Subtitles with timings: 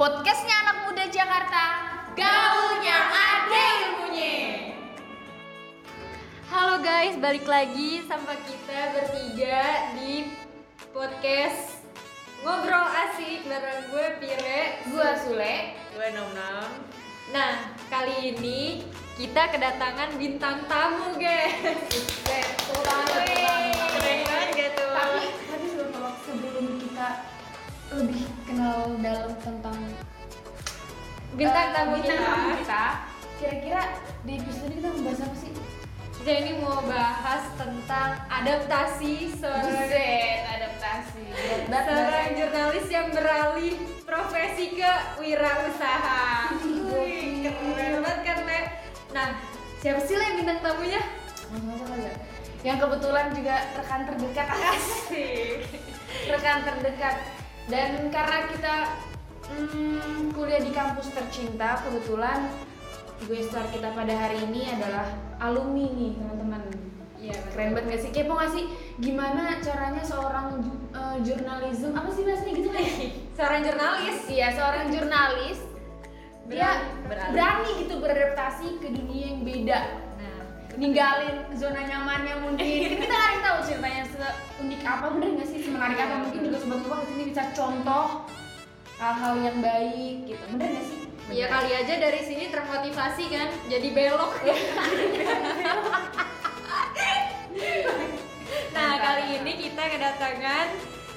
[0.00, 1.64] Podcastnya anak muda Jakarta
[2.16, 4.72] Gaulnya ada ilmunya
[6.48, 10.32] Halo guys, balik lagi sama kita bertiga di
[10.96, 11.84] podcast
[12.40, 16.70] Ngobrol Asik bareng gue Pire Gua Sule Gue nom nom.
[17.36, 18.80] Nah, kali ini
[19.20, 23.84] kita kedatangan bintang tamu guys Tepuk tangan, tepuk tangan.
[24.00, 24.92] Keren banget gak tuh?
[24.96, 27.08] Tapi, tapi sebelum, sebelum kita
[28.00, 29.78] lebih kenal dalam tentang
[31.38, 32.86] Bintang eh, tamu bintang kita kita
[33.38, 33.82] Kira-kira
[34.26, 35.52] di episode ini kita membahas apa sih?
[36.20, 39.88] Kita ini mau bahas tentang adaptasi seorang
[40.44, 41.24] adaptasi
[41.72, 44.92] seorang jurnalis yang beralih profesi ke
[45.24, 46.52] wirausaha.
[46.92, 48.60] Wih, keren banget kan, Le?
[49.16, 49.28] Nah,
[49.80, 51.00] siapa sih Le bintang tamunya?
[51.00, 52.14] Ya?
[52.60, 55.64] Yang kebetulan juga rekan terdekat Asik.
[56.28, 57.39] rekan terdekat
[57.70, 58.74] dan karena kita
[59.48, 62.50] mm, kuliah di kampus tercinta kebetulan
[63.20, 65.06] gue star kita pada hari ini adalah
[65.38, 66.62] alumni nih teman-teman.
[67.20, 68.10] Iya, keren banget gak sih?
[68.16, 68.64] Kepo gak sih?
[68.96, 71.92] Gimana caranya seorang eh, jurnalism?
[71.92, 72.68] Apa sih bahasanya gitu?
[72.72, 72.80] Kan
[73.36, 74.18] Seorang jurnalis.
[74.24, 75.58] iya seorang jurnalis.
[76.48, 77.30] Dia Beralih.
[77.30, 79.78] berani gitu beradaptasi ke dunia yang beda
[80.76, 82.60] ninggalin zona nyamannya mungkin.
[82.60, 85.58] Kan kita nggak tahu ceritanya seunik apa bener nggak sih?
[85.64, 86.14] Semenarik apa?
[86.28, 88.06] Mungkin juga sobat lupa ke sini bisa contoh
[89.00, 90.44] hal-hal yang baik gitu.
[90.54, 90.98] Bener nggak sih?
[91.30, 94.34] Ya kali aja dari sini termotivasi kan, jadi belok.
[98.74, 100.66] nah, kali ini kita kedatangan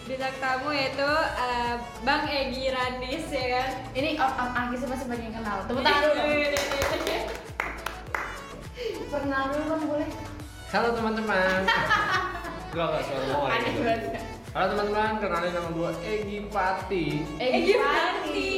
[0.03, 3.69] bintang tamu yaitu eh, Bang Egi Randis ya kan.
[3.95, 5.65] ini out out Agis masih banyak yang kenal.
[5.65, 6.43] Tepuk tangan dulu
[9.15, 10.09] kenal dulu bang boleh
[10.73, 11.69] Halo teman-teman.
[12.73, 13.99] Gua gak suara mau aneh banget
[14.53, 17.05] Halo teman-teman, kenalin nama gua Egi Pati.
[17.37, 18.51] Egi Pati.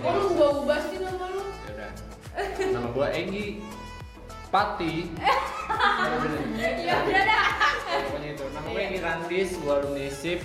[0.00, 1.90] oh lu ubah ubah sih nama lu Yaudah.
[2.68, 3.60] Nama gua Egi
[4.48, 4.94] Pati.
[6.56, 7.46] Ya udah dah.
[8.08, 8.44] Pokoknya itu.
[8.48, 10.40] Nama gua Egi Randis, gua alumni SIP.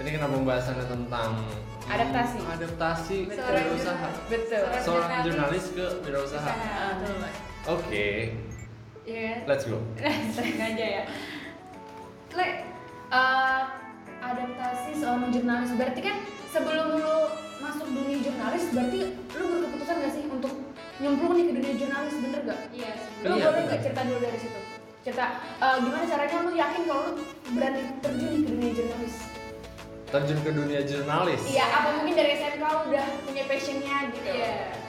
[0.00, 2.38] Ini kenapa pembahasannya tentang hmm, Adaptasi.
[2.40, 4.08] adaptasi Seorang wirausaha.
[4.26, 5.26] betul Seorang Seorang jurnalis.
[5.26, 6.52] jurnalis ke wirausaha.
[7.68, 8.06] Oke,
[9.10, 9.34] Iya.
[9.50, 9.82] let's go.
[10.38, 11.02] Sering aja ya.
[12.30, 12.46] Le,
[13.10, 13.62] eh,
[14.22, 16.16] adaptasi seorang jurnalis berarti kan
[16.54, 17.18] sebelum lu
[17.58, 18.98] masuk dunia jurnalis berarti
[19.34, 20.52] lu berkeputusan gak sih untuk
[21.02, 22.60] nyemplung nih ke dunia jurnalis bener gak?
[22.70, 22.90] Iya.
[23.26, 24.60] Lu Iya, boleh gak cerita dulu dari situ?
[25.02, 25.26] Cerita
[25.58, 27.12] eh, gimana caranya lu yakin kalau lu
[27.58, 29.14] berani terjun ke dunia jurnalis?
[30.10, 31.42] Terjun ke dunia jurnalis.
[31.50, 34.30] Iya, apa mungkin dari SMK udah punya passionnya gitu?
[34.30, 34.79] Iya.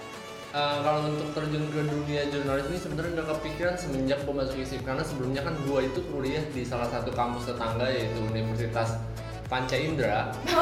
[0.51, 4.83] Eh, kalau untuk terjun ke dunia jurnalis ini sebenarnya udah kepikiran semenjak gue masuk ISIP
[4.83, 8.99] karena sebelumnya kan gue itu kuliah di salah satu kampus tetangga yaitu Universitas
[9.47, 10.27] Panca Indra.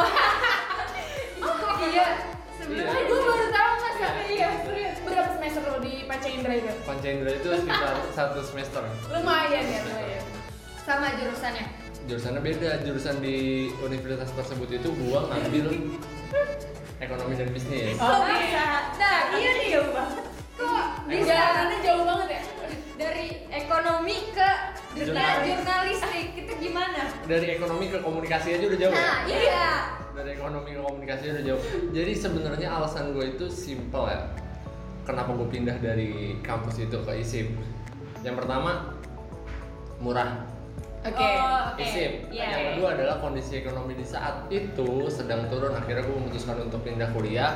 [1.39, 2.19] Oh, iya.
[2.59, 4.11] Sebenarnya Eh, gue baru tahu mas ya?
[4.27, 4.95] Iya, serius.
[5.01, 6.71] Berapa semester lo di Panca Indra itu?
[6.83, 8.83] Panca Indra itu sekitar satu semester.
[9.07, 10.23] Lumayan ya, lumayan.
[10.83, 11.65] sama jurusannya.
[12.05, 13.37] Jurusannya beda, jurusan di
[13.79, 15.65] universitas tersebut itu gue ngambil
[16.99, 17.95] ekonomi dan bisnis.
[17.97, 18.65] Oh, bisa.
[18.99, 20.23] Nah, iya nih jauh banget.
[20.59, 22.41] Kok bisa Jalannya jauh banget ya?
[22.99, 24.49] dari ekonomi ke
[24.91, 25.47] dunia Jurnalis.
[25.47, 27.01] jurnalistik itu gimana?
[27.23, 28.91] Dari ekonomi ke komunikasi aja udah jauh.
[28.91, 29.67] Nah, iya.
[30.11, 31.61] Dari ekonomi ke komunikasi udah jauh.
[31.95, 34.27] Jadi sebenarnya alasan gue itu simple ya.
[35.07, 37.55] Kenapa gue pindah dari kampus itu ke ISIP?
[38.21, 38.99] Yang pertama
[40.03, 40.43] murah.
[40.99, 41.15] Oke.
[41.23, 41.79] Oh, oke.
[41.79, 42.13] ISIP.
[42.27, 42.47] Iya.
[42.51, 45.71] Yang kedua adalah kondisi ekonomi di saat itu sedang turun.
[45.71, 47.55] Akhirnya gue memutuskan untuk pindah kuliah.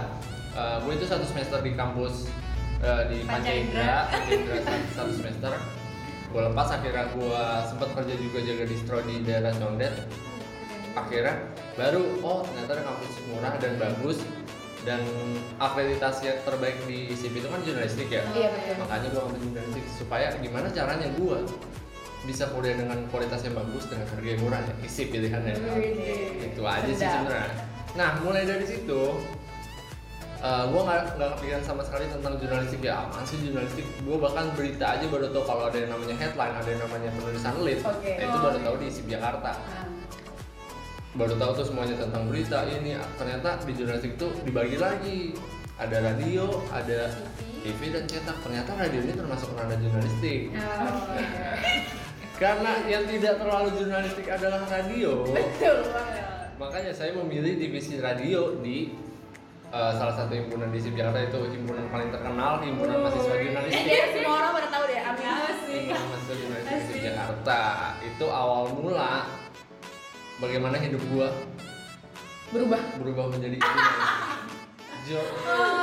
[0.55, 2.31] Eh, gue itu satu semester di kampus
[2.79, 4.07] eh, di Panca Indra.
[4.95, 5.51] Satu, semester.
[6.31, 9.93] Gue lepas akhirnya gue sempat kerja juga jaga distro di daerah Condet.
[10.95, 11.35] Akhirnya
[11.73, 14.21] baru oh ternyata kampus murah dan bagus
[14.83, 14.99] dan
[15.57, 18.75] akreditasi yang terbaik di ISIP itu kan jurnalistik ya Iya, betul.
[18.83, 21.39] makanya gue ambil jurnalistik supaya gimana caranya gue
[22.23, 24.73] bisa kuliah dengan kualitas yang bagus dengan harga yang murah ya.
[24.81, 27.27] Isi pilihannya Wih, itu aja sih sedap.
[27.27, 27.55] sebenarnya.
[27.93, 29.01] Nah mulai dari situ
[30.43, 32.83] gue nggak nggak kepikiran sama sekali tentang jurnalistik.
[32.83, 33.87] Ya apaan sih jurnalistik?
[34.03, 37.55] Gue bahkan berita aja baru tahu kalau ada yang namanya headline ada yang namanya penulisan
[37.63, 38.11] lead Oke.
[38.19, 39.51] Nah, itu baru tahu di ISIP Jakarta.
[39.55, 39.87] Ah.
[41.13, 42.97] baru tahu tuh semuanya tentang berita ini.
[43.15, 45.19] Ternyata di jurnalistik itu dibagi lagi.
[45.79, 47.07] Ada radio ada
[47.63, 48.37] TV dan cetak.
[48.43, 50.51] Ternyata radio ini termasuk ranah jurnalistik.
[50.59, 51.07] Oh,
[52.43, 56.23] karena yang tidak terlalu jurnalistik adalah radio Betul banget.
[56.59, 58.91] makanya saya memilih divisi radio di
[59.69, 64.05] eh, salah satu himpunan di SIP Jakarta itu himpunan paling terkenal himpunan mahasiswa jurnalistik Iya,
[64.11, 64.99] semua orang pada tahu deh.
[64.99, 65.23] Amin.
[65.23, 67.59] himpunan mahasiswa jurnalistik di Jakarta
[68.03, 69.13] itu awal mula
[70.37, 71.31] bagaimana hidup gua
[72.51, 72.81] Berubah.
[72.99, 73.57] berubah menjadi
[75.07, 75.82] jurnalis.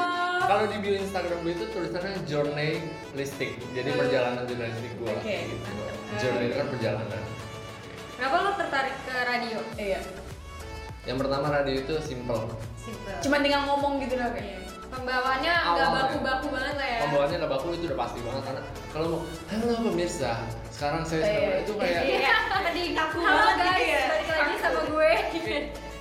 [0.50, 4.00] Kalau di bio Instagram gue itu tulisannya journalistic jadi Hmm.
[4.02, 5.36] perjalanan jurnalistik gue Oke.
[5.46, 5.70] gitu.
[6.18, 7.22] journey itu kan perjalanan
[8.12, 9.58] Kenapa lo tertarik ke radio?
[9.78, 10.00] Iya.
[11.00, 13.14] yang pertama radio itu simple Simple.
[13.20, 14.58] Cuma tinggal ngomong gitu loh Iya.
[14.90, 16.02] Pembawaannya nggak Awalnya.
[16.02, 16.98] baku-baku banget lah ya.
[17.00, 20.32] pembawaannya nggak baku itu udah pasti banget karena kalau mau halo pemirsa
[20.68, 21.30] sekarang saya Iya.
[21.30, 23.78] sedang-" itu kayak Iya, tadi kaku Halo, banget guys.
[23.78, 25.10] guys, balik lagi sama gue.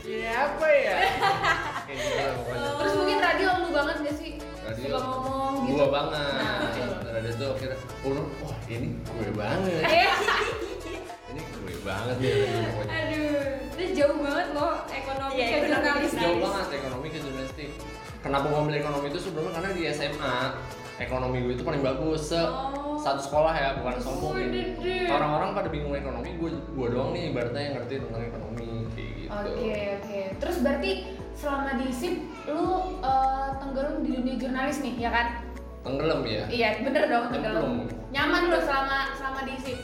[0.01, 0.95] Iya apa ya?
[1.85, 2.69] Kayak gitu lah pokoknya.
[2.75, 4.31] Terus mungkin radio lu banget gak sih?
[4.79, 5.75] Radio Suka ngomong gitu.
[5.75, 6.31] Gua banget.
[6.31, 7.11] Nah.
[7.11, 9.71] Radio itu akhirnya, oh, wah ini gue banget.
[9.83, 10.07] Eh,
[11.29, 12.33] Ini gue banget ya
[12.65, 12.89] pokoknya.
[12.89, 13.43] Aduh,
[13.75, 16.19] itu jauh banget loh ekonomi Iya, ke jurnalistik.
[16.19, 17.69] Jauh banget ekonomi ke jurnalistik.
[18.19, 20.35] Kenapa gue milih ekonomi itu sebelumnya karena di SMA
[20.97, 22.95] ekonomi gue itu paling bagus se Oh.
[22.99, 24.75] satu sekolah ya bukan sombong ini.
[24.75, 25.07] Widih.
[25.07, 29.29] Orang-orang pada bingung ekonomi, gue gue doang nih ibaratnya yang ngerti tentang ekonomi kayak gitu.
[29.31, 30.19] Oke oke.
[30.39, 30.91] Terus berarti
[31.39, 32.15] selama di SIP
[32.51, 32.63] lu
[32.99, 35.27] eh, tenggelam di dunia jurnalis nih ya kan?
[35.81, 36.43] Tenggelam ya.
[36.51, 37.63] Iya bener dong tenggelam.
[37.63, 38.11] Tenggelam.
[38.11, 39.79] Nyaman lu selama selama di SIP?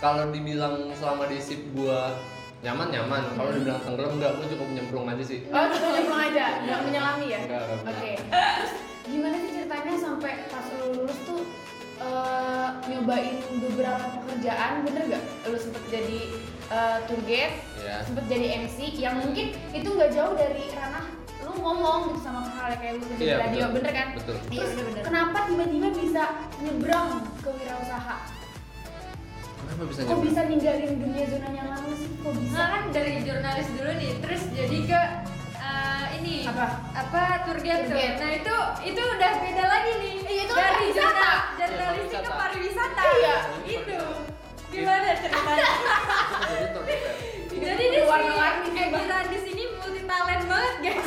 [0.00, 2.16] kalau dibilang selama di sip gua
[2.64, 6.44] nyaman nyaman kalau dibilang tenggelam enggak gua cukup nyemplung aja sih Oh cuma nyemplung aja,
[6.64, 7.40] nggak menyelami ya?
[7.44, 7.52] Oke.
[7.84, 8.00] pernah.
[8.32, 8.72] Terus
[9.04, 11.40] gimana sih ceritanya sampai pas lu lulus tuh
[12.00, 15.22] eh, nyobain beberapa pekerjaan bener gak?
[15.52, 16.20] Lu sempet jadi
[16.70, 21.06] eh, tour guide, ya sempet jadi MC yang mungkin itu nggak jauh dari ranah
[21.40, 23.74] lu ngomong gitu sama hal kayak lu kerja Iya, di radio betul.
[23.74, 24.08] bener kan?
[24.14, 25.02] betul Iya, bener-bener.
[25.02, 26.22] Kenapa tiba-tiba bisa
[26.60, 27.08] nyebrang
[27.40, 28.16] ke wirausaha?
[29.60, 32.10] kenapa bisa Kok nyemplung bisa ninggalin dunia zona nyaman lu sih?
[32.16, 32.54] Kok bisa?
[32.54, 35.00] Nah kan dari jurnalis dulu nih, terus jadi ke
[35.56, 36.66] eh, ini Apa?
[36.92, 37.96] apa tour guide tuh.
[37.96, 38.56] Nah itu
[38.86, 40.14] itu udah beda lagi nih.
[40.22, 42.38] Iya, itu kan dari jurnal Iya, jurnalistik ke pariwisata.
[42.38, 43.02] pariwisata.
[43.10, 43.36] Iya.
[43.64, 43.98] Itu
[44.70, 45.68] gimana ceritanya?
[47.50, 49.04] Jadi di Warna-warni Bang.
[49.04, 51.06] Egi di sini multi talent banget guys.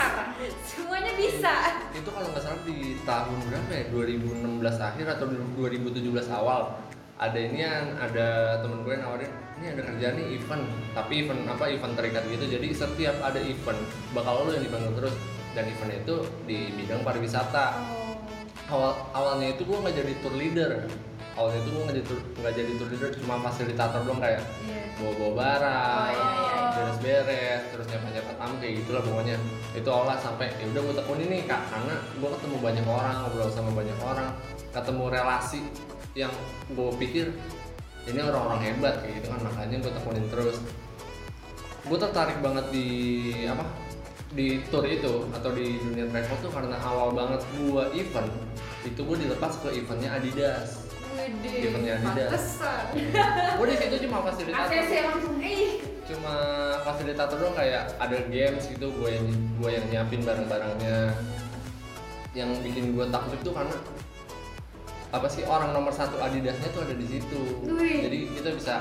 [0.64, 1.54] Semuanya bisa.
[1.94, 5.26] itu kalau nggak salah di tahun berapa ya 2016 akhir atau
[5.56, 6.76] 2017 awal
[7.16, 9.32] ada ini yang ada temen gue yang nawarin
[9.62, 13.80] ini ada kerjaan nih event tapi event apa event terikat gitu jadi setiap ada event
[14.12, 15.16] bakal lo yang dipanggil terus
[15.54, 18.80] dan event itu di bidang pariwisata Oh.
[18.80, 20.72] awal awalnya itu gue nggak jadi tour leader
[21.34, 24.84] awalnya itu gue nggak jadi tour nggak jadi tour leader cuma fasilitator doang kayak Iya.
[25.02, 26.70] bawa bawa barang Oh, iya, iya, iya.
[26.74, 29.36] beres beres terus nyapa nyapa tamu kayak gitulah pokoknya
[29.74, 33.50] itu olah sampai ya udah gue tekunin nih kak karena gue ketemu banyak orang ngobrol
[33.50, 34.30] sama banyak orang
[34.70, 35.60] ketemu relasi
[36.14, 36.34] yang
[36.70, 37.26] gue pikir
[38.04, 40.58] ini orang-orang hebat kayak gitu kan makanya gue tekunin terus
[41.84, 42.88] gue tertarik banget di
[43.44, 43.66] apa
[44.34, 48.30] di tour itu atau di dunia travel tuh karena awal banget gue event
[48.82, 50.90] itu gue dilepas ke eventnya Adidas
[51.34, 52.30] Widih, Eventnya Adidas.
[52.30, 52.84] pantesan.
[53.58, 55.36] gue di situ cuma fasilitator ACC langsung.
[55.42, 55.72] Ih,
[56.06, 56.36] cuma
[56.84, 60.98] fasilitator doang kayak ada games gitu gue yang gue yang nyiapin barang-barangnya
[62.34, 63.76] yang bikin gue takjub tuh karena
[65.14, 68.02] apa sih orang nomor satu Adidasnya tuh ada di situ Wih.
[68.02, 68.74] jadi kita bisa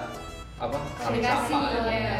[0.56, 1.80] apa saling sapa aja.
[1.84, 2.16] Iya.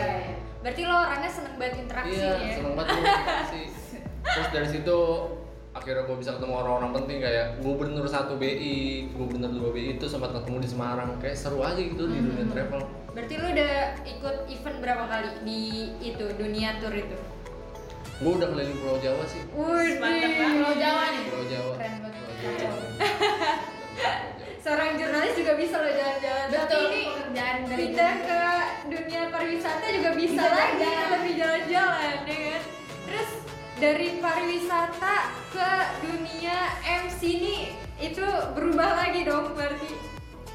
[0.62, 2.54] Berarti lo orangnya seneng banget interaksi iya ya.
[2.54, 3.62] seneng banget komunikasi
[4.22, 4.98] terus dari situ
[5.82, 10.30] akhirnya gue bisa ketemu orang-orang penting kayak gubernur satu BI gubernur dua BI itu sempat
[10.30, 13.74] ketemu di Semarang kayak seru aja gitu di dunia travel Berarti lo udah
[14.08, 15.62] ikut event berapa kali di
[16.00, 17.18] itu dunia tour itu?
[18.22, 20.54] gue udah keliling Pulau Jawa sih Wih, Mantap banget.
[20.62, 21.22] Pulau Jawa nih.
[21.26, 22.22] Pulau Jawa Keren banget.
[22.22, 22.78] Pulau Jawa.
[24.62, 26.46] seorang jurnalis juga bisa lo jalan-jalan.
[26.46, 26.82] Tapi Betul.
[26.86, 28.42] ini pekerjaan dari pindah ke
[28.86, 31.11] dunia pariwisata juga bisa, Bisa lagi jalan.
[33.82, 35.70] Dari pariwisata ke
[36.06, 37.60] dunia MC nih
[37.98, 38.22] itu
[38.54, 39.90] berubah lagi dong berarti.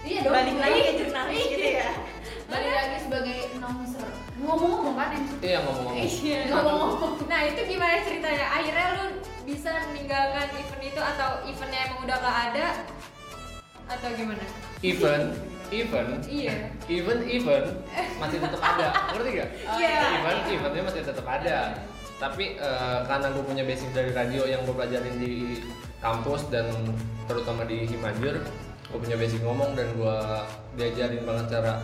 [0.07, 0.31] Iya dong.
[0.31, 1.91] Balik lagi ke jurnalis gitu ya.
[2.47, 4.07] Balik lagi sebagai announcer.
[4.39, 5.31] Ngomong-ngomong kan MC.
[5.43, 6.07] Iya ngomong-ngomong.
[6.07, 6.39] Iya.
[6.55, 7.13] Ngomong-ngomong.
[7.27, 8.47] Nah itu gimana ceritanya?
[8.47, 9.05] Akhirnya lu
[9.43, 12.67] bisa meninggalkan event itu atau eventnya emang udah gak ada
[13.91, 14.43] atau gimana?
[14.79, 15.27] Event,
[15.75, 16.55] event, Iya.
[16.87, 17.67] event, event
[18.23, 18.87] masih tetap ada.
[19.11, 19.49] Ngerti gak?
[19.75, 19.99] Iya.
[20.15, 21.59] Event, eventnya masih tetap ada.
[22.17, 25.61] Tapi eh, karena gue punya basic dari radio yang gue pelajarin di
[26.01, 26.69] kampus dan
[27.29, 28.41] terutama di Himajur,
[28.89, 30.17] gue punya basic ngomong dan gue
[30.77, 31.81] diajarin banget cara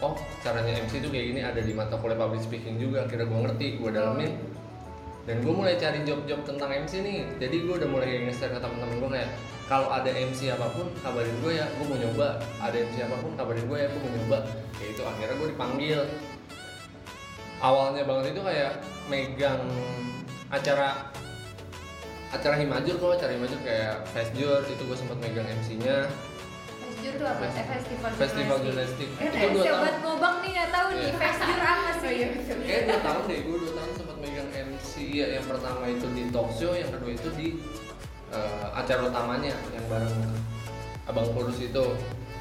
[0.00, 3.38] oh caranya MC itu kayak gini ada di mata kuliah public speaking juga akhirnya gue
[3.44, 4.32] ngerti gue dalemin
[5.28, 7.22] dan gue mulai cari job-job tentang MC nih.
[7.36, 9.30] Jadi gue udah mulai nge-share ke teman-teman gue kayak
[9.70, 12.28] kalau ada MC apa pun kabarin gue ya gue mau nyoba.
[12.58, 14.38] Ada MC apa pun kabarin gue ya gue mau nyoba.
[14.74, 16.00] Kayak itu akhirnya gue dipanggil.
[17.60, 18.72] Awalnya banget itu kayak
[19.10, 19.66] megang
[20.48, 21.10] acara
[22.30, 26.06] acara Himajur kok acara Himajur kayak Festjur itu gue sempat megang MC-nya
[26.80, 27.42] Festjur tuh apa?
[27.44, 29.08] Eh, festival festival jurnalistik.
[29.16, 29.66] Eh, itu dua tahun.
[29.72, 31.12] sobat ngobang nih nggak tahu nih Iya.
[31.16, 32.16] Festjur apa Oh sih?
[32.60, 36.22] kayak dua tahun deh gue dua tahun sempat megang MC iya yang pertama itu di
[36.30, 37.46] talk show yang kedua itu di
[38.30, 40.14] eh, acara utamanya yang bareng
[41.04, 41.84] abang kurus itu.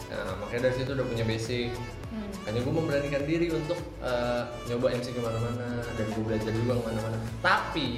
[0.07, 1.69] Nah makanya dari situ udah punya basic
[2.09, 2.29] Hmm.
[2.49, 6.83] hanya gue memberanikan diri untuk eh, nyoba MC ke mana-mana dan gue belajar juga ke
[6.89, 7.17] mana-mana.
[7.45, 7.89] Tapi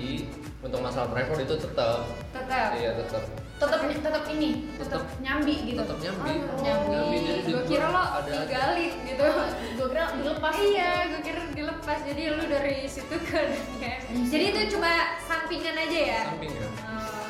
[0.59, 2.03] untuk masalah travel itu tetap
[2.35, 3.23] tetap iya tetap
[3.55, 5.79] tetap tetap ini tetap nyambi gitu.
[5.79, 6.33] Tetap nyambi.
[6.43, 9.25] Oh, nyambi jadi di gue gua kira lo ada digali gitu.
[9.81, 10.53] Gue kira dilepas.
[10.59, 11.99] Iya gue kira dilepas.
[12.05, 14.91] Jadi lu dari situ ke dunia jadi itu cuma
[15.27, 16.21] sampingan aja ya?
[16.27, 16.70] Samping Oh,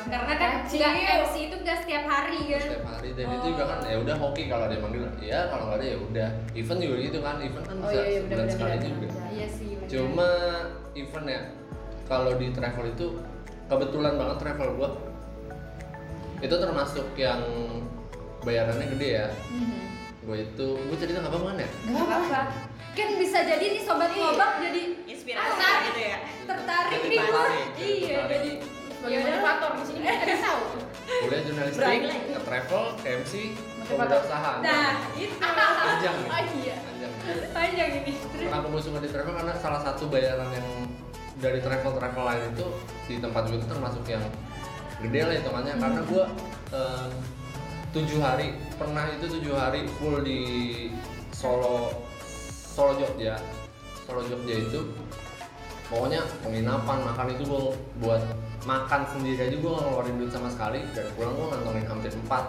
[0.04, 0.92] karena kan nggak
[1.22, 2.62] MC itu nggak setiap hari kan.
[2.62, 3.08] setiap hari.
[3.12, 5.02] Dan itu juga kan ya udah hoki kalau ada yang manggil.
[5.18, 6.28] Ya kalau nggak ada ya udah.
[6.52, 7.34] Event juga gitu kan.
[7.38, 9.06] Event kan Oh, bisa iya, iya, sebulan sekali benar, juga.
[9.28, 9.88] Iya sih bener.
[9.88, 10.30] cuma
[10.94, 11.42] event ya
[12.04, 13.06] kalau di travel itu
[13.66, 14.90] kebetulan banget travel gua
[16.38, 17.40] itu termasuk yang
[18.40, 19.26] bayarannya gede ya.
[19.48, 19.80] Mhm.
[20.22, 21.70] gue itu gue cerita nggak apa-apa kan ya?
[21.84, 22.40] Gak apa-apa.
[22.92, 24.22] Kan bisa jadi nih sobat Iya.
[24.22, 26.18] ngobak jadi Inspirasi gitu ya.
[26.42, 27.44] tertarik nih gua.
[27.76, 28.50] iya jadi
[29.02, 30.62] sebagai ya udah motivator di sini kita tidak tahu.
[31.02, 31.82] Kuliah jurnalistik
[32.30, 33.32] ke travel ke MC
[33.82, 34.18] Motivator.
[34.22, 36.76] berusaha nah itu panjang nih oh iya.
[36.78, 37.12] Panjang
[37.50, 38.12] panjang ini.
[38.14, 40.68] Terus Kenapa gue suka di travel karena salah satu bayaran yang
[41.42, 42.66] dari travel travel lain itu
[43.10, 44.22] di tempat gue itu termasuk yang
[45.02, 45.74] gede lah hitungannya.
[45.82, 46.24] Karena gue
[46.70, 47.10] em,
[47.90, 48.46] tujuh hari
[48.78, 50.40] pernah itu tujuh hari full di
[51.34, 51.90] Solo
[52.46, 53.34] Solo Jogja.
[54.06, 54.94] Solo Jogja itu
[55.90, 57.62] pokoknya penginapan makan itu gue
[57.98, 58.22] buat
[58.62, 60.80] makan sendiri aja gue nggak ngeluarin duit sama sekali.
[60.92, 62.44] Dan pulang gue ngantongin hampir empat.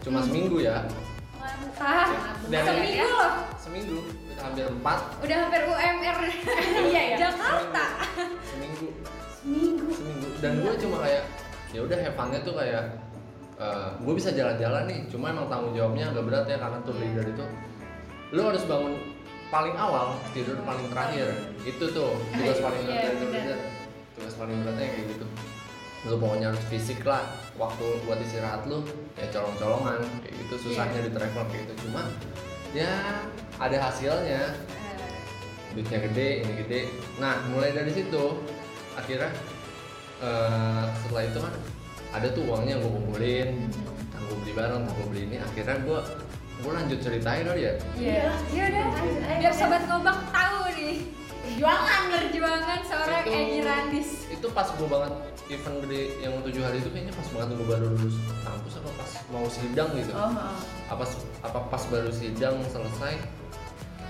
[0.00, 0.86] Cuma seminggu ya.
[1.36, 2.08] Mantap.
[2.46, 3.32] Dan- seminggu loh.
[3.58, 3.96] Seminggu
[4.36, 4.98] hampir empat.
[5.20, 6.16] Udah hampir UMR
[6.86, 7.16] Iya, ya.
[7.18, 7.84] Jakarta.
[8.46, 8.86] Seminggu.
[9.36, 9.86] Seminggu.
[9.90, 10.28] Seminggu.
[10.38, 11.22] Dan gue cuma kayak
[11.74, 12.84] ya udah have fun-nya tuh kayak
[13.98, 15.00] gue bisa jalan-jalan nih.
[15.08, 17.44] Cuma emang tanggung jawabnya agak berat ya karena tour leader itu
[18.34, 18.94] lo harus bangun
[19.46, 21.30] paling awal tidur paling terakhir.
[21.62, 23.58] Itu tuh tugas paling berat Iya, leader.
[24.14, 25.26] Tugas paling beratnya kayak gitu
[26.06, 27.22] lo pokoknya harus fisik lah.
[27.58, 28.86] Waktu buat istirahat lo
[29.18, 30.00] ya colong-colongan.
[30.22, 31.74] Kayak gitu susahnya di travel kayak gitu.
[31.88, 32.02] Cuma
[32.70, 32.92] ya
[33.58, 34.42] ada hasilnya.
[35.74, 36.80] Duitnya gede ini gede.
[37.20, 38.40] Nah mulai dari situ
[38.96, 39.28] akhirnya
[40.24, 41.54] eh, setelah itu kan
[42.16, 43.48] ada tuh uangnya gue kumpulin.
[44.26, 45.36] Gue beli barang gue beli ini.
[45.42, 45.98] Akhirnya gue
[46.56, 47.74] gue lanjut ceritain kali ya.
[47.98, 48.26] Iya.
[48.54, 49.20] Iya udah Lanjut.
[49.20, 49.36] Aja.
[49.42, 50.96] biar sobat ngobak tahu nih.
[51.46, 54.25] Perjuangan perjuangan seorang Egi Randis
[54.56, 55.12] pas gue banget
[55.52, 59.10] event gede yang tujuh hari itu kayaknya pas banget gue baru lulus kampus apa pas
[59.28, 60.12] mau sidang gitu.
[60.16, 60.56] Oh, oh.
[60.88, 61.04] apa
[61.44, 63.20] apa pas baru sidang selesai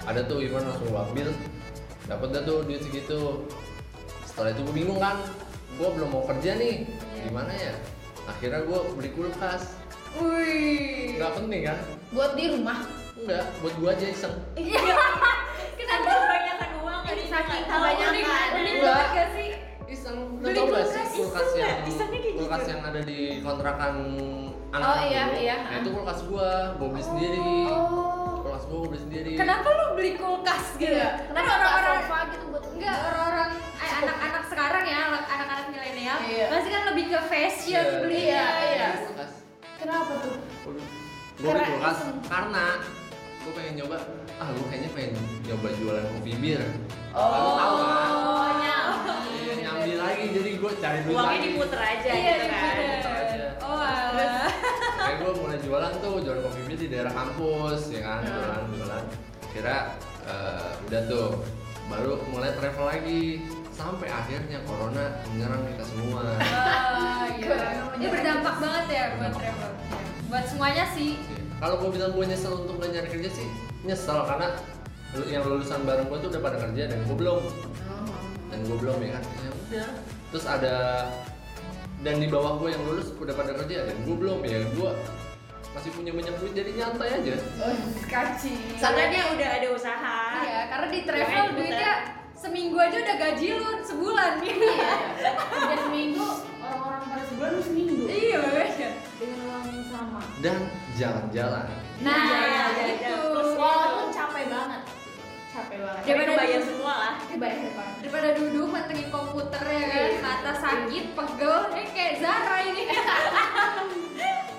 [0.07, 1.29] ada tuh event langsung gue ambil
[2.07, 3.43] dapat dah tuh duit segitu.
[4.23, 5.19] Setelah itu gue bingung kan
[5.83, 6.87] gue belum mau kerja nih
[7.26, 7.75] gimana ya?
[8.31, 9.75] Akhirnya gue beli kulkas.
[10.23, 11.19] Wih.
[11.19, 11.79] Nggak penting kan?
[12.15, 12.87] Buat di rumah?
[13.19, 14.35] Enggak buat gue aja iseng.
[15.83, 17.00] Kenapa kebanyakan uang?
[17.03, 17.15] Kan
[17.67, 18.15] tahu kebanyakan.
[18.15, 18.49] unik kan?
[18.62, 19.07] Enggak.
[19.11, 19.46] gak sih
[20.37, 21.49] Beli tau gak sih kulkas, kulkas
[21.87, 22.71] iseng yang kulkas gitu.
[22.71, 23.95] yang ada di kontrakan
[24.69, 25.38] anak Oh, iya, dulu.
[25.38, 25.57] iya.
[25.62, 29.85] nah, itu kulkas gua gua beli sendiri oh kulkas gua gua beli sendiri kenapa lu
[29.95, 34.85] beli kulkas gitu iya kan kenapa orang-orang sofa gitu buat enggak orang-orang eh, anak-anak sekarang
[34.85, 36.47] ya anak-anak milenial Iya.
[36.49, 38.88] pasti kan lebih ke fashion Iya, beli iya, iya.
[39.02, 39.33] kulkas
[39.76, 40.85] kenapa tuh gua beli
[41.40, 42.64] Karena kulkas karena
[43.40, 43.97] gua pengen nyoba
[44.37, 45.12] ah gua kayaknya pengen
[45.43, 46.61] nyoba jualan kopi bir
[47.11, 51.47] oh Lu tahu kan oh nyambi Iya, nyambi lagi jadi gua cari duit Uangnya lagi
[51.47, 52.75] diputer aja iya gitu kan.
[52.75, 53.12] diputer.
[53.14, 53.37] aja.
[53.59, 54.50] oh alah
[54.97, 58.35] kayak gue mulai jualan tuh jualan kopi bir di daerah kampus ya kan Hmm.
[58.35, 59.05] jualan jualan
[59.50, 59.76] kira
[60.23, 61.28] eh, udah tuh
[61.87, 63.23] baru mulai travel lagi
[63.71, 67.57] sampai akhirnya corona menyerang kita semua Ah, iya.
[67.95, 69.71] Ini berdampak banget ya buat travel.
[70.26, 71.16] Buat semuanya sih.
[71.57, 73.49] Kalau gue bilang gue nyesel untuk gak nyari kerja sih
[73.87, 74.53] nyesel karena
[75.25, 77.41] yang lulusan bareng gue tuh udah pada kerja dan gue belum.
[78.47, 79.25] Dan gue belum ya kan?
[79.25, 79.89] Ya udah.
[80.35, 80.77] Terus ada
[82.05, 84.91] dan di bawah gue yang lulus udah pada kerja dan gue belum ya gue
[85.73, 87.35] masih punya banyak duit jadi nyantai aja.
[87.65, 87.77] Oh
[88.09, 88.55] kaci.
[88.77, 90.19] Karena dia udah ada usaha.
[90.41, 91.57] Iya, karena di travel diputer.
[91.57, 91.93] duitnya
[92.37, 94.33] seminggu aja udah gaji lu sebulan.
[94.41, 94.67] Gitu.
[94.69, 94.93] iya.
[95.53, 96.27] Kerja seminggu
[96.65, 98.03] orang-orang pada sebulan lu seminggu.
[98.09, 98.41] Iya,
[99.21, 100.21] dengan uang yang sama.
[100.41, 100.57] Dan
[100.97, 101.67] jalan-jalan.
[101.99, 103.05] Nah, Iya, iya, gitu.
[103.07, 103.31] iya.
[103.31, 104.83] Plus walaupun capek banget.
[105.49, 106.03] Capek banget.
[106.03, 107.12] Daripada bayar duduk- semua lah.
[107.23, 110.21] Kebayang depan Daripada duduk mantengin komputer ya kan, Iya.
[110.21, 112.83] mata sakit, pegel, eh kayak Zara ini.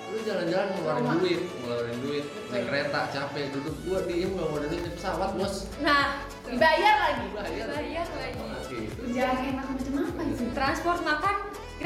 [0.08, 1.16] lu jalan-jalan ngeluarin Rumah.
[1.20, 2.26] duit ngeluarin duit.
[2.48, 3.76] Naik kereta capek duduk.
[3.84, 5.56] Gua diem gak mau duit naik pesawat bos.
[5.78, 6.06] Nah,
[6.44, 7.26] dibayar lagi.
[7.30, 8.80] Bayar bayar lagi.
[8.98, 10.44] kerjaan enak macam apa itu?
[10.52, 11.36] Transport makan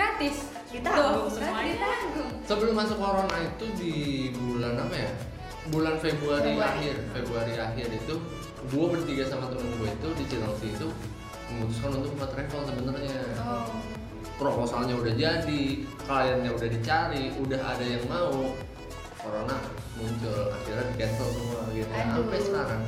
[0.01, 0.37] gratis.
[0.71, 1.73] Ditanggung Tuh, semuanya.
[1.77, 2.29] Ditanggung.
[2.47, 3.93] sebelum masuk corona itu di
[4.33, 5.11] bulan apa ya
[5.69, 6.65] bulan Februari, Februari.
[6.65, 8.15] akhir Februari akhir itu
[8.73, 10.87] gua bertiga sama temen gue itu di Cilengsi itu
[11.51, 13.67] memutuskan untuk buat travel sebenarnya Oh.
[14.39, 15.61] proposalnya udah jadi
[16.01, 18.57] kliennya udah dicari udah ada yang mau
[19.21, 19.57] corona
[19.93, 22.09] muncul akhirnya di cancel semua gitu Aduh.
[22.25, 22.81] sampai sekarang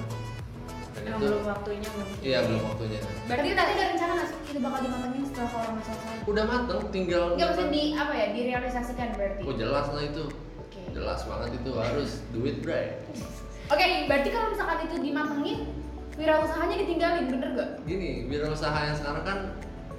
[1.05, 2.15] Emang itu belum waktunya mungkin.
[2.21, 6.15] iya belum waktunya Berarti tadi ada rencana nggak sih itu bakal dimatengin setelah corona selesai?
[6.23, 9.41] udah mateng tinggal Nggak maksudnya di apa ya direalisasikan berarti.
[9.41, 10.23] oh jelas lah itu
[10.57, 10.81] Oke.
[10.91, 12.83] jelas banget itu harus duit bre
[13.65, 15.59] Oke, berarti kalau misalkan itu dimatengin,
[16.13, 17.69] wirausahanya ditinggalin, bener gak?
[17.83, 19.39] gini wirausaha yang sekarang kan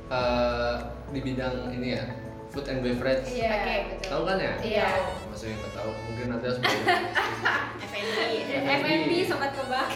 [0.07, 0.75] eh,
[1.11, 2.05] di bidang ini ya
[2.49, 3.51] food and beverage Iya.
[3.53, 4.09] Oke, betul.
[4.11, 4.89] tahu kan ya Iya.
[5.27, 6.79] maksudnya nggak tahu mungkin nanti harus beli
[7.83, 8.19] FNB.
[8.55, 9.89] FNB sobat kebak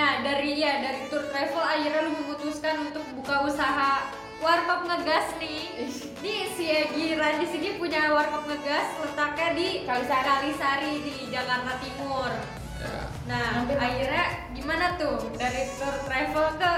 [0.00, 4.08] Nah dari ya dari tour travel akhirnya lu memutuskan untuk buka usaha
[4.40, 5.92] warkop ngegas nih.
[6.24, 10.24] Di Siagi Randi Sigi punya warkop ngegas letaknya di Kalisari.
[10.24, 12.32] Kalisari di Jakarta Timur.
[12.80, 13.76] ya Nah Hampir.
[13.76, 14.24] akhirnya
[14.56, 16.72] gimana tuh dari tour travel ke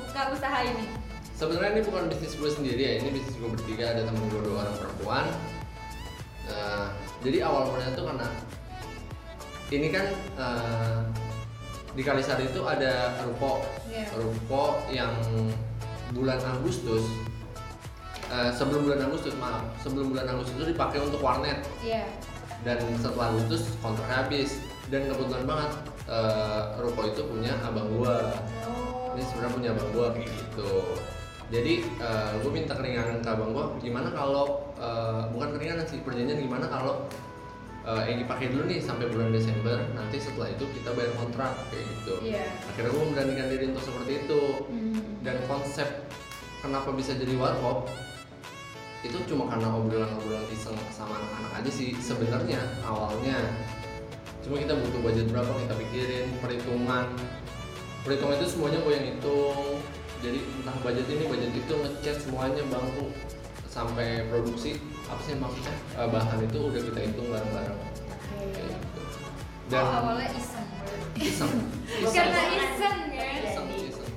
[0.00, 0.88] buka usaha ini?
[1.36, 4.64] sebenarnya ini bukan bisnis gue sendiri ya ini bisnis gue bertiga ada temen gue dua
[4.64, 5.24] orang perempuan
[6.48, 6.88] nah
[7.20, 8.28] jadi awal mulanya tuh karena
[9.68, 10.06] ini kan
[10.40, 11.00] eh,
[11.96, 14.04] di Kalisari itu ada ruko Iya.
[14.14, 15.12] ruko yang
[16.12, 17.08] bulan Agustus
[18.26, 22.04] eh, sebelum bulan Agustus maaf sebelum bulan Agustus itu dipakai untuk warnet Iya.
[22.62, 25.70] dan setelah Agustus kontrak habis dan kebetulan banget
[26.06, 28.36] eh, ruko itu punya abang gua
[28.68, 29.16] Oh.
[29.16, 30.72] ini sebenarnya punya abang gua kayak gitu
[31.46, 36.38] jadi eh, gue minta keringanan ke abang gua gimana kalau eh, bukan keringanan sih perjanjian
[36.38, 37.08] gimana kalau
[37.86, 41.86] eh, Egi pakai dulu nih sampai bulan Desember nanti setelah itu kita bayar kontrak kayak
[41.86, 42.14] gitu.
[42.26, 42.46] Iya.
[42.74, 44.42] akhirnya gue memberanikan diri untuk seperti itu.
[44.66, 44.94] Hmm.
[45.26, 45.88] dan konsep
[46.62, 47.90] kenapa bisa jadi warkop
[49.02, 53.38] itu cuma karena obrolan-obrolan iseng sama anak-anak aja sih sebenarnya awalnya.
[54.42, 57.06] Cuma kita butuh budget berapa kita pikirin perhitungan.
[58.02, 59.78] Perhitungan itu semuanya gue yang hitung.
[60.22, 63.10] Jadi entah budget ini budget itu ngechat semuanya bangku
[63.76, 67.92] sampai produksi apa sih maksudnya Eh, bahan itu udah kita hitung bareng-bareng Oke.
[68.56, 69.00] kayak gitu
[69.68, 70.66] Dan dan oh, awalnya iseng.
[71.14, 71.52] iseng
[72.16, 73.28] Karena iseng ya.
[73.44, 74.12] iseng iseng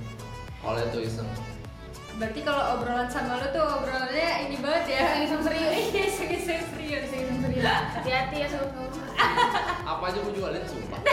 [0.62, 1.28] oleh itu iseng
[2.15, 5.08] Berarti kalau obrolan sama lu tuh obrolannya ini banget ya.
[5.24, 5.72] Iseng serius.
[5.72, 7.08] Iya, iseng-iseng serius.
[7.08, 7.63] Iseng serius.
[7.63, 8.91] Hati-hati ya sobat kamu.
[9.88, 11.00] apa aja gue jualin sumpah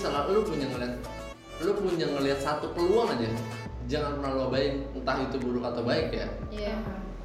[0.00, 0.94] misalnya lu punya ngeliat
[1.60, 3.28] lu punya ngeliat satu peluang aja
[3.84, 6.74] jangan pernah lo abain entah itu buruk atau baik ya Iya.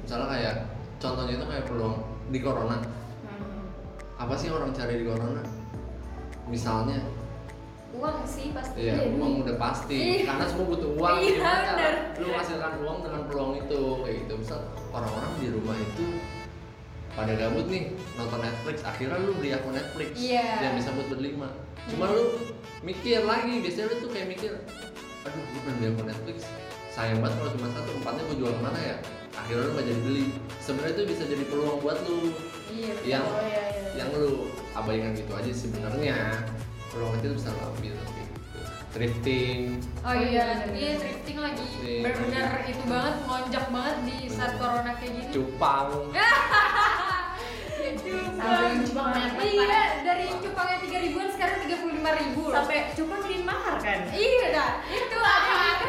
[0.04, 0.54] misalnya kayak
[1.00, 1.96] contohnya itu kayak peluang
[2.28, 2.76] di corona
[3.24, 3.64] Hmm.
[4.20, 5.40] apa sih orang cari di corona
[6.46, 7.00] misalnya
[7.96, 8.76] Uang sih pasti.
[8.76, 9.42] Iya, Iya, uang duit.
[9.48, 9.96] udah pasti.
[10.20, 10.28] Iya.
[10.28, 11.16] Karena semua butuh uang.
[11.16, 11.84] Iya, Gimana
[12.20, 13.80] lu menghasilkan uang dengan peluang itu?
[14.04, 14.32] Kayak gitu.
[14.36, 14.58] Misal
[14.92, 16.04] orang-orang di rumah itu
[17.16, 20.46] pada gabut nih nonton Netflix, akhirnya lu beli akun Netflix Iya.
[20.62, 21.48] yang bisa buat berlima.
[21.88, 22.36] Cuma lu
[22.82, 24.52] mikir lagi, biasanya lu tuh kayak mikir,
[25.24, 26.36] aduh gue pengen beli akun Netflix,
[26.92, 28.96] sayang banget kalau cuma satu, empatnya gue jual ke mana ya?
[29.34, 30.24] Akhirnya lu gak jadi beli.
[30.58, 32.18] Sebenarnya itu bisa jadi peluang buat lu
[32.68, 32.92] Iya.
[33.08, 33.88] yang Oh iya iya.
[33.96, 36.16] yang lu abaikan gitu aja sebenarnya
[36.90, 38.60] peluang kecil bisa lo ambil gitu
[38.92, 41.64] thrifting Oh iya, iya drifting lagi
[42.00, 45.32] benar-benar itu banget melonjak banget di saat corona kayak gini.
[45.32, 45.88] cupang
[47.96, 52.42] Sampai cupang banyak banget, Iya, dari cupang yang tiga ribuan sekarang tiga puluh lima ribu.
[52.44, 52.54] loh.
[52.54, 53.98] Sampai cuma jadi mahar kan?
[54.08, 55.80] Iya dah, itu ada yang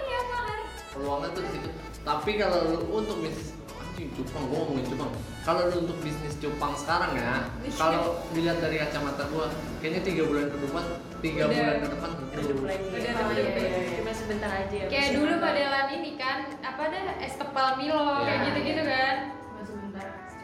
[0.00, 0.58] Iya mahar.
[0.90, 1.68] peluangnya tuh di situ
[2.00, 6.72] tapi kalau lu untuk bisnis anjing cupang gua ngomongin cupang kalau lu untuk bisnis cupang
[6.74, 7.72] sekarang ya Iya.
[7.74, 9.48] kalau dilihat dari kacamata gua
[9.80, 10.84] kayaknya tiga bulan ke depan
[11.18, 11.56] tiga Udah.
[11.56, 12.84] bulan ke depan Hidup lagi.
[12.84, 13.62] Udah, Oh, udah, iya, udah.
[13.64, 13.96] iya, iya.
[13.96, 14.78] Cuma sebentar aja.
[14.84, 18.44] Kayak dulu modelan ini kan, apa dah es kepal Milo kayak Iya.
[18.44, 19.16] gitu-gitu kan.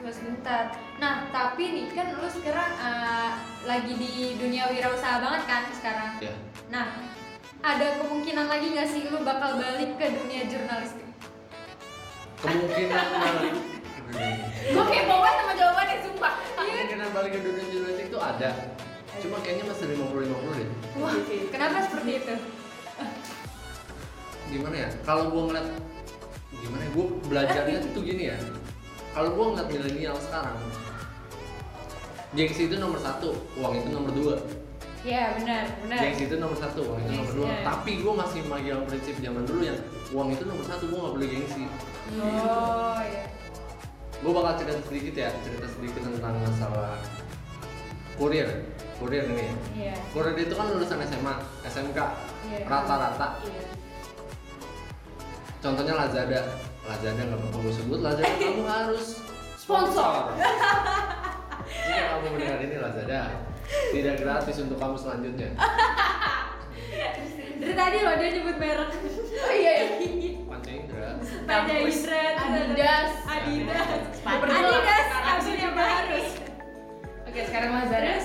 [0.00, 0.72] Cuma sebentar.
[0.96, 3.30] Nah, tapi nih kan lu sekarang eh,
[3.62, 6.12] lagi di dunia wirausaha banget kan sekarang.
[6.18, 6.32] ya
[6.68, 7.04] Nah,
[7.60, 11.04] ada kemungkinan lagi nggak sih lu bakal balik ke dunia jurnalistik?
[12.40, 13.54] kemungkinan balik
[14.66, 16.34] Gue kepo banget sama jawabannya, sumpah.
[16.56, 18.50] kemungkinan balik ke dunia jurnalistik itu ada
[19.20, 21.14] cuma kayaknya masih 50 50 deh Wah,
[21.52, 22.34] kenapa seperti itu?
[24.48, 25.66] gimana ya kalau gua ngeliat
[26.56, 28.36] gimana ya gua belajarnya tuh gini ya
[29.10, 30.56] kalau gua ngeliat milenial sekarang
[32.30, 34.36] gengsi itu nomor satu uang itu nomor dua
[35.00, 35.96] Iya, benar, benar.
[35.98, 37.62] gengsi itu nomor satu uang itu nomor dua ya.
[37.64, 39.78] tapi gua masih megang prinsip zaman dulu yang
[40.10, 41.64] uang itu nomor satu gua nggak boleh gengsi
[42.12, 43.24] Oh, iya.
[44.20, 46.98] gua bakal cerita sedikit ya cerita sedikit tentang masalah
[48.14, 48.48] kurir
[48.96, 49.54] kurir ini ya.
[49.74, 49.94] Iya.
[50.12, 51.98] kurir itu kan lulusan SMA SMK
[52.46, 52.58] Iya.
[52.64, 53.62] rata-rata Iya.
[55.60, 56.40] Contohnya Lazada
[56.84, 59.20] Lazada nggak gue sebut Lazada kamu harus
[59.60, 60.34] Sponsor.
[61.70, 63.20] Jika kamu mendengar ini Lazada,
[63.94, 65.54] tidak gratis untuk kamu selanjutnya.
[67.60, 68.90] Dari tadi loh dia nyebut merek.
[68.90, 69.74] Oh iya.
[70.48, 71.08] Panca Indra.
[71.20, 72.34] Adidas.
[72.42, 73.10] Adidas.
[73.30, 75.04] Adidas, Sekarang Adidas
[75.44, 76.28] sudah harus.
[77.30, 78.16] Oke, sekarang Lazada.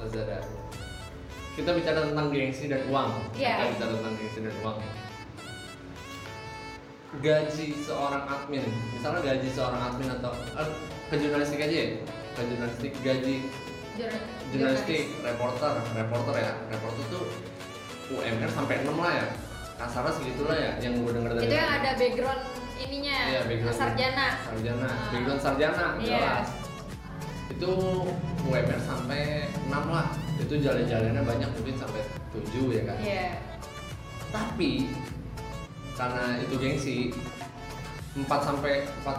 [0.00, 0.38] Lazada.
[1.52, 3.10] Kita bicara tentang gengsi dan uang.
[3.36, 3.60] Iya.
[3.60, 4.78] Kita bicara tentang gengsi dan uang.
[7.22, 10.68] Gaji seorang admin, misalnya gaji seorang admin atau eh,
[11.08, 11.88] ke jurnalistik aja ya,
[12.34, 13.36] ke jurnalistik gaji
[14.50, 17.24] jurnalistik, reporter, reporter ya, reporter tuh
[18.10, 19.26] UMR sampai 6 lah ya,
[19.78, 22.42] kasarnya segitulah ya, yang gue denger dari Itu yang ada background
[22.76, 23.78] ininya, Iya, background.
[23.78, 24.26] sarjana.
[24.44, 25.10] sarjana, Ah.
[25.14, 26.04] background sarjana, Iya.
[26.18, 26.48] jelas.
[27.48, 27.70] Itu
[28.44, 29.22] UMR sampai
[29.70, 32.02] 6 lah, itu jalan-jalannya banyak mungkin sampai
[32.34, 32.96] 7 ya kan.
[33.00, 33.26] Iya.
[34.28, 34.70] Tapi
[35.94, 36.96] karena itu gengsi
[38.14, 39.10] 4 sampai 4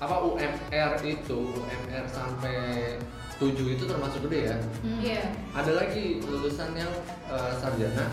[0.00, 2.96] apa UMR itu UMR sampai
[3.36, 4.56] 7 itu termasuk gede ya.
[4.84, 5.22] Iya.
[5.52, 6.92] Ada lagi lulusan yang
[7.28, 8.06] eh, sarjana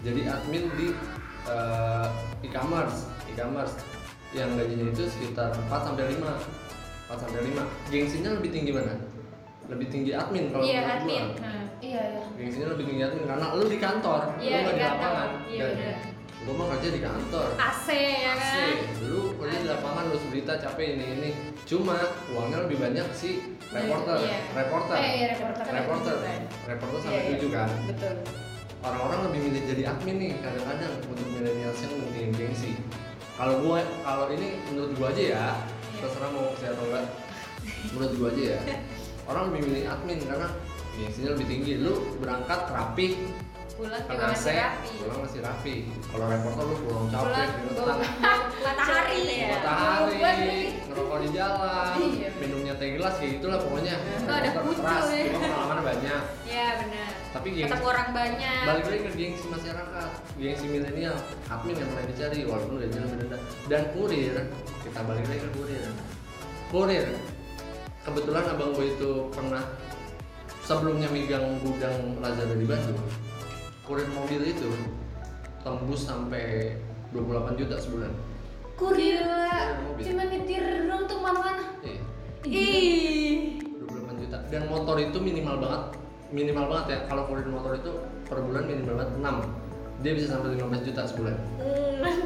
[0.00, 0.92] jadi admin di
[1.46, 2.06] eh,
[2.42, 3.74] e-commerce, e-commerce
[4.34, 6.20] yang gajinya itu sekitar 4 sampai 5.
[7.08, 7.90] 4 sampai 5.
[7.90, 8.94] Gengsinya lebih tinggi mana?
[9.66, 10.94] Lebih tinggi admin kalau Iya, menurut gua.
[11.00, 11.24] admin.
[11.42, 12.22] Nah, iya ya.
[12.36, 15.28] Gengsinya lebih tinggi admin karena lu di kantor, Iya, lu nggak di di lapangan.
[15.48, 15.76] Iya, Dan
[16.46, 17.48] gua mah kerja di kantor.
[17.58, 18.52] AC ya AC.
[18.54, 18.74] kan?
[19.02, 21.30] Dulu kerja di lapangan nulis berita capek ini ini.
[21.66, 21.98] Cuma
[22.30, 24.38] uangnya lebih banyak si reporter, Iya.
[24.54, 24.94] reporter.
[24.96, 25.64] Eh, iya, reporter.
[25.66, 26.40] reporter, Kan.
[26.64, 27.30] reporter Iya, sampai iya.
[27.34, 27.68] tujuh kan.
[27.84, 28.14] Betul.
[28.78, 32.72] Orang-orang lebih milih jadi admin nih kadang-kadang untuk milenials yang pentingin gengsi.
[33.34, 35.46] Kalau gua, kalau ini menurut gua aja ya, Iya.
[35.98, 37.04] terserah mau saya atau enggak.
[37.90, 38.60] Menurut gua aja ya,
[39.28, 40.48] orang lebih milih admin karena
[40.94, 41.72] gengsinya lebih tinggi.
[41.82, 43.06] Lu berangkat rapi,
[43.76, 44.90] Pulang ke juga masih rapi.
[44.96, 45.74] pulang masih rapi.
[46.08, 47.96] Kalau reporter lu pulang capek, Pulang keringetan,
[48.64, 49.48] matahari Gitu ya.
[49.52, 50.16] matahari,
[50.88, 52.28] ngerokok di jalan, Iya.
[52.40, 53.94] minumnya teh gelas kayak gitulah pokoknya.
[54.18, 55.22] Nggak ada keras, ya.
[55.26, 56.22] cuma pengalamannya banyak.
[56.42, 57.10] Iya benar.
[57.28, 58.60] Tapi gengsi Ketemu orang banyak.
[58.64, 63.40] balik lagi ke gengsi masyarakat gengsi milenial admin yang mulai dicari walaupun gajinya lebih rendah
[63.68, 64.34] dan kurir
[64.82, 65.84] kita balik lagi ke kurir
[66.66, 67.06] kurir
[68.02, 69.64] kebetulan abang gue itu pernah
[70.62, 73.00] sebelumnya megang gudang Lazada di Bandung
[73.86, 74.68] kurir mobil itu
[75.62, 76.74] tembus sampai
[77.10, 77.22] 28
[77.56, 78.12] juta sebulan
[78.76, 79.24] Kurir
[79.80, 80.04] mobil.
[80.04, 81.64] cuma nyetir doang tuh mana-mana.
[81.80, 82.02] iya
[82.44, 83.56] Ih.
[83.80, 85.82] 28 juta dan motor itu minimal banget
[86.28, 87.90] minimal banget ya kalau kurir motor itu
[88.22, 89.64] per bulan minimal banget 6
[89.96, 91.36] dia bisa sampai 15 juta sebulan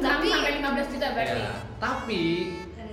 [0.01, 1.39] Tapi sampai 15 juta berarti.
[1.39, 2.21] Ya, tapi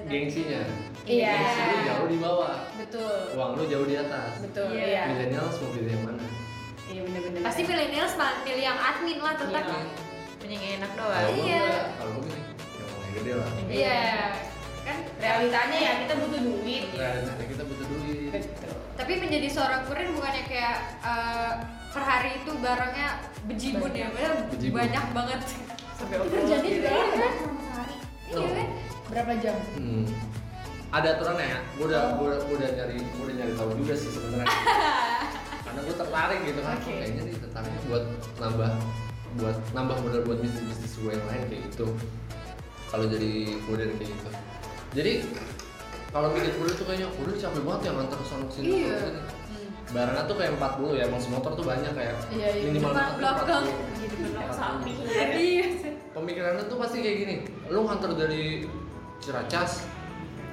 [0.07, 0.63] gengsinya
[1.03, 1.33] Iya.
[1.35, 3.17] gengsi lu jauh di bawah Betul.
[3.33, 4.71] uang lu jauh di atas Betul.
[4.71, 4.87] Iya.
[4.87, 5.03] Iya.
[5.11, 6.18] milenial mau pilih yang mana
[6.89, 7.41] Iya benar-benar.
[7.43, 9.63] Pasti milenials malah milih yang admin lah tetap.
[9.63, 9.81] Iya.
[10.39, 11.27] Punya yang enak doang.
[11.35, 11.67] Iya.
[11.95, 12.41] kalau gua gini
[12.79, 14.03] yang gede lah Iya.
[14.81, 16.85] Kan realitanya ya kita butuh duit.
[16.91, 18.73] realitanya kita butuh duit Betul.
[18.95, 21.53] tapi menjadi seorang kurir bukannya kayak eh,
[21.89, 23.09] per hari itu barangnya
[23.45, 24.09] bejibun ya,
[24.49, 24.77] Bejibun.
[24.77, 25.41] banyak banget.
[25.93, 26.89] Sampai Kerjanya juga gitu.
[26.89, 27.95] ya kan sama sehari.
[28.29, 28.39] No.
[28.39, 28.69] Iya kan?
[29.09, 29.57] Berapa jam?
[29.75, 30.05] hmm.
[30.89, 34.09] ada aturannya ya gua udah gua, gua udah nyari gua udah nyari tahu juga sih
[34.09, 34.49] sebenarnya
[35.79, 36.91] karena gua tertarik gitu kan Oke.
[36.93, 38.05] kayaknya nih tertarik buat
[38.37, 38.71] nambah
[39.39, 41.87] buat nambah modal buat bisnis bisnis gue yang lain kayak gitu
[42.91, 43.31] kalau jadi
[43.63, 44.29] kurir kayak gitu
[44.91, 45.13] jadi
[46.11, 48.97] kalau bikin kurir tuh kayaknya kurir capek banget ya nganter sono sini Iya.
[48.99, 49.21] sini
[49.89, 52.63] barangnya tuh kayak 40 ya emang semotor tuh banyak kayak Iya, iya.
[52.67, 53.65] minimal Depan belakang.
[53.65, 53.97] 40.
[53.97, 54.91] Jadi benar sapi.
[55.33, 55.67] Iya.
[56.19, 57.35] pemikirannya tuh pasti kayak gini
[57.71, 58.67] lu nganter dari
[59.23, 59.87] Ciracas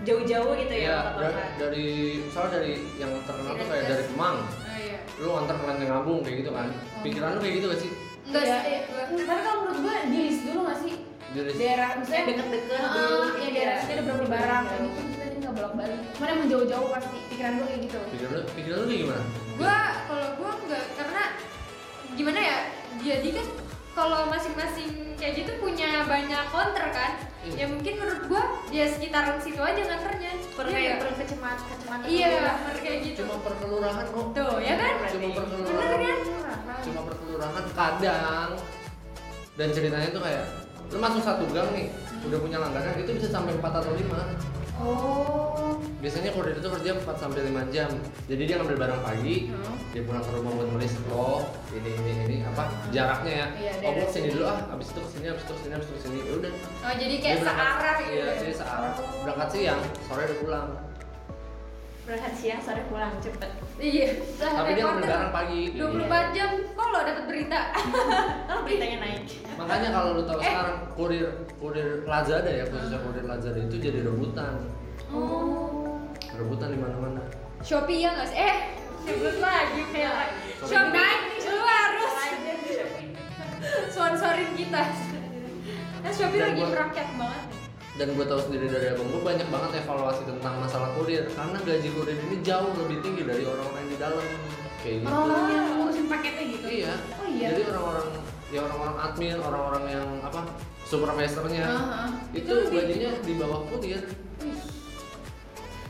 [0.05, 0.85] Jauh-jauh gitu ya.
[0.85, 1.33] ya kota-kota.
[1.33, 1.87] da- dari
[2.21, 4.64] misalnya dari yang terkenal tuh kayak dari Kemang iya.
[5.17, 6.67] Lu nganter ke Lenteng Agung kayak gitu kan
[7.01, 7.91] pikiran lu kayak gitu gak sih
[8.25, 8.65] Enggak Iya, sih.
[8.65, 8.79] iya.
[9.21, 10.93] Tapi kalau menurut gua di list dulu nggak sih?
[11.27, 13.81] dari Daerah misalnya deket-deket dulu ya gitu daerah ya.
[13.81, 15.99] sini ada berapa barang kayak gitu kita jadi nggak bolak balik.
[16.15, 17.99] Mana emang jauh-jauh pasti pikiran gua kayak gitu.
[18.09, 19.21] pikiran lu pikiran lu kayak gimana
[19.55, 21.23] Gua kalau gua enggak karena
[22.11, 22.57] gimana ya?
[22.97, 23.45] Jadi kan
[23.95, 27.15] kalau masing-masing kayak gitu punya banyak counter kan?
[27.47, 27.63] Iya.
[27.63, 30.31] Ya mungkin menurut gua ya sekitaran situ aja nganternya.
[30.51, 32.05] Per Iya kayak per kecamatan kecamatan.
[32.05, 32.29] Iya,
[32.59, 33.19] per kayak gitu.
[33.23, 34.93] cuma per kelurahan kok Tuh, ya kan?
[35.07, 36.79] cuma per Bener kelurahan kan?
[36.83, 38.49] cuma per kelurahan kadang
[39.55, 40.43] dan ceritanya tuh kayak
[40.91, 41.87] lu masuk satu gang nih
[42.27, 44.05] udah punya langganan itu bisa sampai 4 atau 5
[44.77, 45.79] Oh.
[45.97, 47.89] biasanya kurir itu kerja 4 sampai 5 jam
[48.25, 49.75] jadi dia ngambil barang pagi Hmm.
[49.89, 53.91] dia pulang ke rumah buat nulis oh ini ini ini apa jaraknya ya Iya, oh
[53.95, 54.27] gua sini.
[54.29, 56.33] dulu ah abis itu ke sini abis itu ke sini abis itu ke sini ya
[56.35, 58.11] udah Oh, jadi Dia kayak searah gitu.
[58.11, 58.33] iya ya?
[58.37, 58.91] jadi searah
[59.23, 60.67] berangkat siang sore udah pulang
[62.05, 63.49] Berangkat siang sore pulang cepet.
[63.75, 64.07] Iya.
[64.37, 67.59] Tapi dia barang pagi 24 jam kok lo dapet berita?
[68.45, 69.25] Oh beritanya naik.
[69.55, 70.45] makanya kalau lu tahu Eh.
[70.45, 74.67] sekarang kurir kurir Lazada ya khususnya kurir Lazada itu jadi rebutan
[75.09, 75.97] Oh.
[76.29, 77.23] rebutan di mana-mana
[77.59, 78.37] Shopee ya nggak sih?
[78.37, 78.57] Eh,
[79.01, 82.13] sebut lagi kayak Shopee, lu harus
[83.91, 84.83] sponsorin kita.
[85.99, 87.43] Nah, Shopee lagi merakyat banget.
[87.95, 91.89] Dan gue tahu sendiri dari abang gue banyak banget evaluasi tentang masalah kurir karena gaji
[91.89, 94.25] kurir ini jauh lebih tinggi dari orang-orang yang di dalam
[94.77, 96.65] kayak gitu Orang-orang yang ngurusin paketnya gitu.
[96.67, 97.47] iya Oh iya.
[97.49, 98.07] jadi orang-orang
[98.45, 100.41] ya orang-orang admin orang-orang yang apa
[100.83, 102.03] supervisornya Aha.
[102.31, 104.01] itu lebih- gajinya di bawah kurir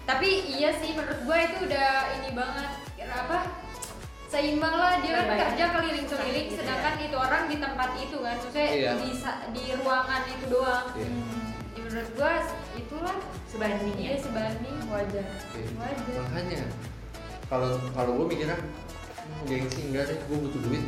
[0.05, 3.39] Tapi iya sih menurut gue itu udah ini banget kira apa?
[4.25, 8.91] Seimbang lah dia kan kerja keliling-keliling sedangkan itu orang di tempat itu kan maksudnya Iya.
[8.95, 9.09] di
[9.51, 10.85] di ruangan itu doang.
[10.93, 11.09] Iya.
[11.09, 11.44] Ya,
[11.95, 12.33] menurut gue
[12.75, 13.15] itulah
[13.47, 14.19] Sebanding iya ya.
[14.19, 15.23] sebanding Wajar.
[15.79, 16.15] Wajar.
[16.19, 16.67] makanya
[17.47, 20.83] kalau kalau gue mikirnya "Hmm, gengsi enggak deh gue butuh duit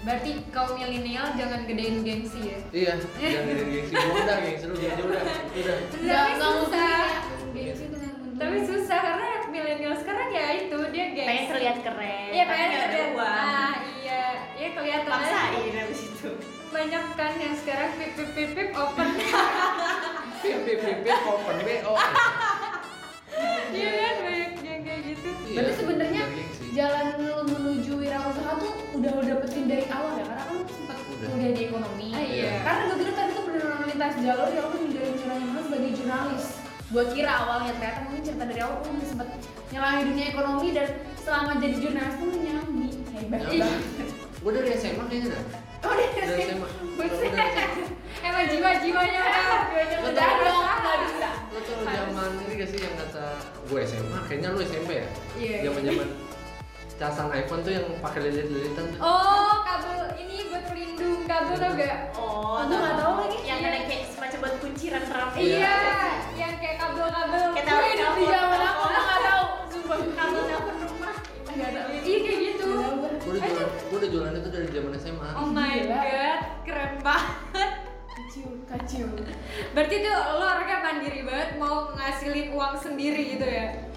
[0.00, 2.58] Berarti kaum milenial jangan gedein gengsi ya.
[2.72, 7.04] iya jangan gengsi gengsi gue udah gengsi lu gengsi udah udah Nggak Tapi susah.
[7.52, 7.72] ya.
[7.74, 7.84] Gengsi
[8.34, 11.28] Tapi susah karena milenial sekarang ya itu dia gengsi.
[11.28, 12.28] Pengen terlihat keren.
[12.30, 13.12] Iya pengen terlihat.
[13.14, 14.22] Nah iya,
[14.54, 15.20] ya kelihatan aja.
[15.20, 16.30] Paksain habis itu.
[16.66, 18.63] Banyak kan yang sekarang pip pip pip
[20.78, 21.56] pip open.
[21.84, 21.92] bo
[23.74, 25.28] Iya kan banyak yang kayak gitu.
[25.44, 26.64] Iya, Berarti sebenarnya gengsi.
[26.72, 30.96] jalan lu menuju wirausaha tuh udah lu dapetin dari awal ya karena kan lu sempat
[31.04, 31.28] Udah.
[31.28, 32.08] kuliah di ekonomi.
[32.14, 32.52] Ah, iya.
[32.62, 34.76] Karena gue kira tadi tuh beneran lintas jalur ya lu
[35.18, 36.44] caranya lu sebagai jurnalis.
[36.84, 39.28] Gue kira awalnya ternyata mungkin cerita dari awal lu udah sempat
[39.74, 43.40] nyelahi dunia ekonomi dan selama jadi jurnalis tuh nyambi hebat
[44.44, 45.42] gue dari SMA kayaknya dah
[45.84, 46.42] Oh dia dari.
[46.46, 47.32] SMA Buset.
[48.64, 49.44] Udah jiwa-jiwanya
[49.76, 51.28] udah udah udah nggak bisa.
[51.52, 53.24] lo zaman ini gak sih yang kata
[53.62, 55.56] gue SMA kayaknya lu SMP ya Iya.
[55.66, 56.08] zaman zaman
[56.94, 61.96] casan iPhone tuh yang pakai lilit-lilitan tuh Oh, kabel ini buat pelindung kabel tau gak?
[62.14, 63.38] Oh, Aku nggak tahu lagi.
[63.42, 63.68] Yang Iya.
[63.68, 65.40] ada kayak semacam buat kunciran rambut.
[65.42, 65.76] Iya,
[66.34, 67.44] yang kayak kabel-kabel.
[67.52, 69.44] Gue hidup di zaman aku nggak tahu.
[69.68, 69.98] Sumpah.
[70.08, 71.14] Kabel dapur rumah.
[71.46, 71.70] Nggak.
[72.00, 72.68] Iya kayak gitu.
[72.72, 73.10] Gue.
[73.26, 77.70] udah jualan gue udah jualan itu dari zaman SMA Oh my god, keren banget.
[78.14, 79.08] Kacau, kacau.
[79.74, 83.90] Berarti tuh lo orangnya mandiri banget mau ngasilin uang sendiri gitu ya?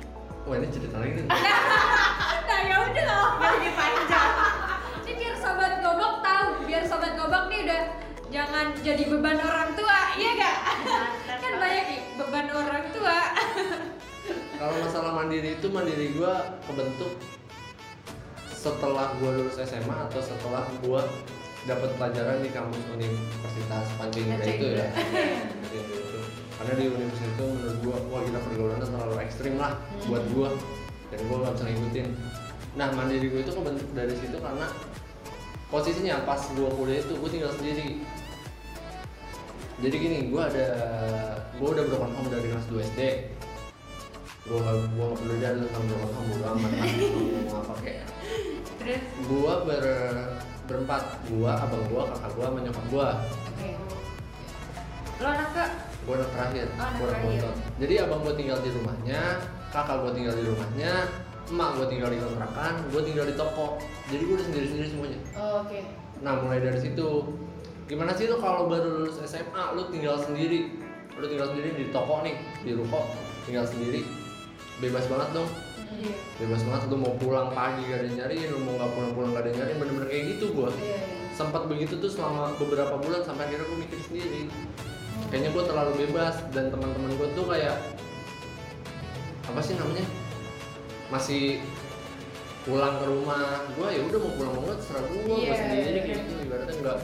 [0.47, 1.27] wah ini cerita lagi nih
[2.47, 3.29] Nah ya udah loh.
[3.35, 4.31] Lagi panjang.
[5.03, 7.83] Ini biar sobat gobok tahu, biar sobat gobok nih udah
[8.27, 10.57] jangan jadi beban orang tua, iya gak?
[11.39, 13.17] kan banyak nih beban orang tua.
[14.59, 16.33] kalau masalah mandiri itu mandiri gue
[16.67, 17.13] kebentuk
[18.51, 21.01] setelah gue lulus SMA atau setelah gue
[21.67, 24.87] dapat pelajaran di kampus Universitas Panjang Indah itu ya.
[26.57, 29.77] Karena di universitas itu menurut gue wah gila pergaulannya terlalu ekstrim lah
[30.07, 30.49] buat gue
[31.13, 32.07] dan gue nggak bisa ngikutin.
[32.79, 34.67] Nah mandiri gue itu kebentuk dari situ karena
[35.67, 38.01] posisinya pas gue kuliah itu gue tinggal sendiri.
[39.77, 40.67] Jadi gini gue ada
[41.59, 43.01] gue udah home dari kelas 2 SD
[44.47, 45.83] gue gak gue gak perlu dari tentang
[46.15, 48.07] home gue amat lah mau ngomong apa kayak.
[48.79, 49.01] Terus?
[49.27, 49.83] Gue ber
[50.67, 51.01] berempat.
[51.31, 53.07] Gue abang gue kakak gue sama nyokap gue
[53.55, 53.69] Oke.
[55.17, 55.65] lo anak ke
[56.07, 56.67] gue anak terakhir.
[56.67, 57.55] Oh, anak gue anak bontot.
[57.81, 59.21] Jadi abang gue tinggal di rumahnya
[59.73, 60.91] kakak gue tinggal di rumahnya
[61.47, 63.67] emak gue tinggal di kontrakan gue tinggal di toko.
[64.11, 65.19] Jadi gue udah sendiri sendiri semuanya.
[65.39, 65.79] Oh, Oke.
[66.21, 67.09] Nah mulai dari situ.
[67.87, 70.75] Gimana sih lu kalau baru lulus SMA lu tinggal sendiri?
[71.15, 72.35] Lu tinggal sendiri di toko nih
[72.67, 73.07] di ruko.
[73.47, 74.03] Tinggal sendiri.
[74.77, 75.49] Bebas banget dong
[75.97, 76.13] Iya.
[76.37, 79.43] bebas banget lu mau pulang pagi gak ada nyariin lu mau nggak pulang pulang gak
[79.43, 80.93] ada nyariin bener-bener kayak gitu gua Iya.
[80.93, 80.99] iya.
[81.33, 84.41] sempat begitu tuh selama beberapa bulan sampai akhirnya gue mikir sendiri
[85.29, 87.77] kayaknya gue terlalu bebas dan teman-teman gue tuh kayak
[89.45, 90.05] apa sih namanya
[91.07, 91.61] masih
[92.65, 95.87] pulang ke rumah gue ya udah mau pulang mau nggak terserah gue gue Iya, sendiri
[95.87, 96.25] iya, kayak iya.
[96.25, 96.97] gitu ibaratnya nggak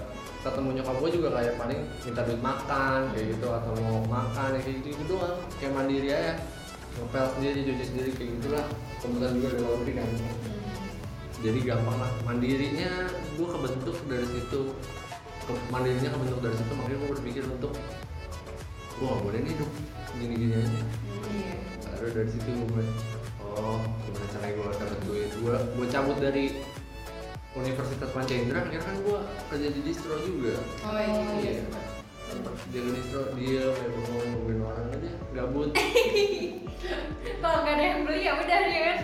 [0.44, 4.60] ketemu nyokap gue juga kayak paling minta duit makan kayak gitu atau mau makan ya
[4.60, 6.34] kayak gitu, gitu doang kayak mandiri aja
[6.94, 8.66] ngepel sendiri cuci sendiri kayak gitulah.
[9.00, 10.10] Kebetulan juga ada laundry kan.
[11.44, 12.12] Jadi gampang lah.
[12.24, 12.92] Mandirinya
[13.36, 14.62] gue kebentuk dari situ.
[15.44, 17.74] Ke- mandirinya kebentuk dari situ makanya gue berpikir untuk
[18.94, 19.70] gue gak boleh nih hidup
[20.16, 20.82] gini-gini aja.
[21.34, 21.56] Iya.
[21.98, 22.84] baru dari situ gue
[23.42, 25.30] oh gimana caranya gue dapet duit?
[25.36, 26.46] Gue gue cabut dari
[27.54, 30.56] Universitas Panca Indra akhirnya kan gue kerja di distro juga.
[30.86, 31.28] Oh iya.
[31.42, 31.54] Iya.
[32.24, 35.70] sempet jaga distro dia kayak bengong nungguin orang aja gabut
[37.40, 38.98] kalau nggak ada yang beli ya udah ya kan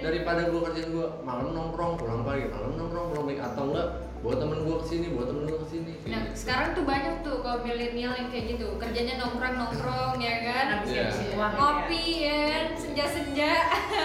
[0.00, 3.88] daripada gue kerjaan gue malam nongkrong pulang pagi malam nongkrong pulang pagi atau enggak
[4.20, 6.32] bawa temen gue ke sini bawa temen gue ke sini Nah, gitu.
[6.36, 10.84] sekarang tuh banyak tuh kaum milenial yang kayak gitu, kerjanya nongkrong nongkrong ya kan, uang
[10.84, 11.48] gitu ya.
[11.54, 12.66] ngopi ya, kan?
[12.74, 13.52] senja-senja.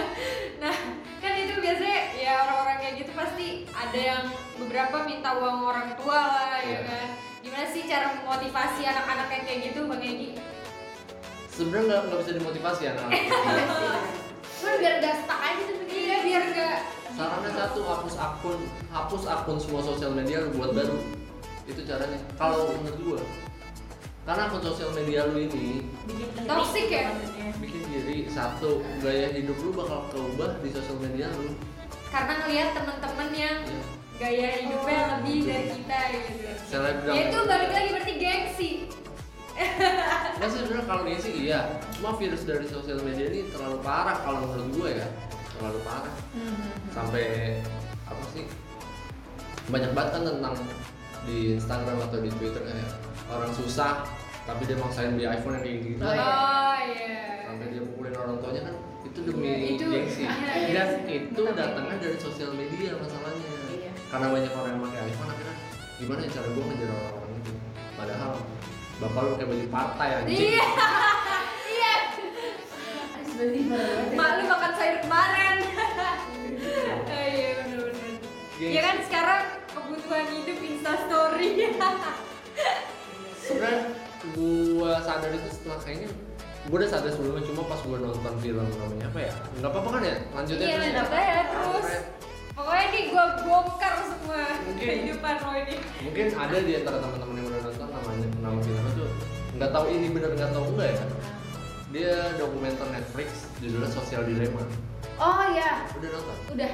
[0.64, 0.76] nah,
[1.18, 4.24] kan itu biasanya ya orang-orang kayak gitu pasti ada yang
[4.56, 6.80] beberapa minta uang orang tua lah ya Iya.
[6.86, 7.08] kan.
[7.42, 10.30] Gimana sih cara memotivasi anak-anak yang kayak gitu, Bang Egi?
[11.56, 13.10] Sebenarnya nggak nggak bisa dimotivasi ya anak
[14.56, 16.80] Cuman biar gak stuck aja tuh iya biar nggak.
[17.16, 20.98] Sarannya satu hapus akun hapus akun semua sosial media lu buat baru.
[21.68, 22.18] Itu caranya.
[22.40, 23.20] Kalau menurut gua
[24.26, 27.14] karena akun sosial media lu ini Bikin Toxic ya?
[27.62, 31.54] bikin diri satu gaya hidup lu bakal keubah di sosial media lu.
[32.10, 33.82] Karena ngelihat teman-teman yang ya.
[34.18, 36.32] gaya hidupnya lebih dari kita gitu
[36.74, 37.14] selebgram.
[37.14, 38.70] Ya itu balik lagi berarti gengsi
[39.56, 41.60] Sih sebenarnya kalau ini sih iya.
[41.92, 45.08] Cuma virus dari sosial media ini terlalu parah kalau menurut gua ya.
[45.52, 46.16] Terlalu parah.
[46.92, 47.24] Sampai
[48.04, 48.44] apa sih
[49.66, 50.54] banyak banget kan tentang
[51.26, 52.92] di Instagram atau di Twitter kayak
[53.26, 54.06] orang susah
[54.46, 56.22] tapi dia maksain beli iPhone yang kayak gitu Oh, iya.
[56.22, 57.18] oh iya
[57.50, 60.70] sampai dia pukulin orang tuanya kan itu demi Iya, itu- gengsi iya, iya.
[60.70, 63.50] dan itu datangnya dari sosial media masalahnya.
[63.74, 63.90] Iya.
[64.06, 65.56] karena banyak orang yang pakai iPhone akhirnya
[65.98, 67.52] gimana ya cara gue ngejar orang-orang itu?
[67.98, 68.32] Padahal
[68.96, 70.40] bapak lu kayak baju partai anjing.
[70.56, 70.66] Iya.
[71.68, 71.94] Iya.
[73.36, 74.14] Ya.
[74.16, 75.58] mak lu makan sayur kemarin.
[77.06, 78.16] Oh, iya bener-bener
[78.56, 78.72] Gengsi.
[78.72, 81.48] ya kan sekarang kebutuhan hidup instastory
[83.44, 83.84] sebenarnya
[84.34, 86.10] gua sadar itu setelah kayaknya
[86.66, 89.34] gua udah sadar sebelumnya cuma pas gua nonton film namanya apa ya?
[89.60, 90.16] Nggak apa-apa kan ya?
[90.32, 91.20] Lanjutnya iya terus ya?
[91.20, 91.88] aja terus.
[92.56, 94.80] Pokoknya nih gue bongkar semua Mungkin.
[94.80, 95.76] kehidupan lo ini.
[96.08, 97.50] mungkin ada di antara teman-teman yang
[98.46, 99.10] nama filmnya tuh
[99.56, 101.06] nggak tahu ini bener nggak tahu enggak ya?
[101.96, 104.64] Dia dokumenter Netflix judulnya Sosial Dilema
[105.16, 106.38] Oh iya, udah nonton?
[106.52, 106.72] Udah.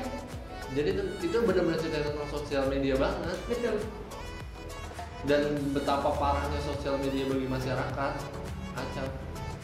[0.71, 3.37] jadi itu itu benar-benar cerita tentang sosial media banget.
[3.45, 3.75] Betul.
[5.21, 8.13] dan betapa parahnya sosial media bagi masyarakat
[8.73, 9.07] kacau.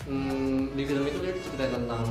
[0.06, 2.06] Hmm, di film itu dia cerita tentang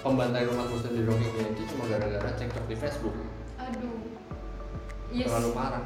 [0.00, 3.16] pembantaian umat muslim di Rohingya itu cuma gara-gara cekcok di Facebook.
[3.58, 3.98] Aduh.
[5.10, 5.26] Yes.
[5.26, 5.84] Terlalu parah.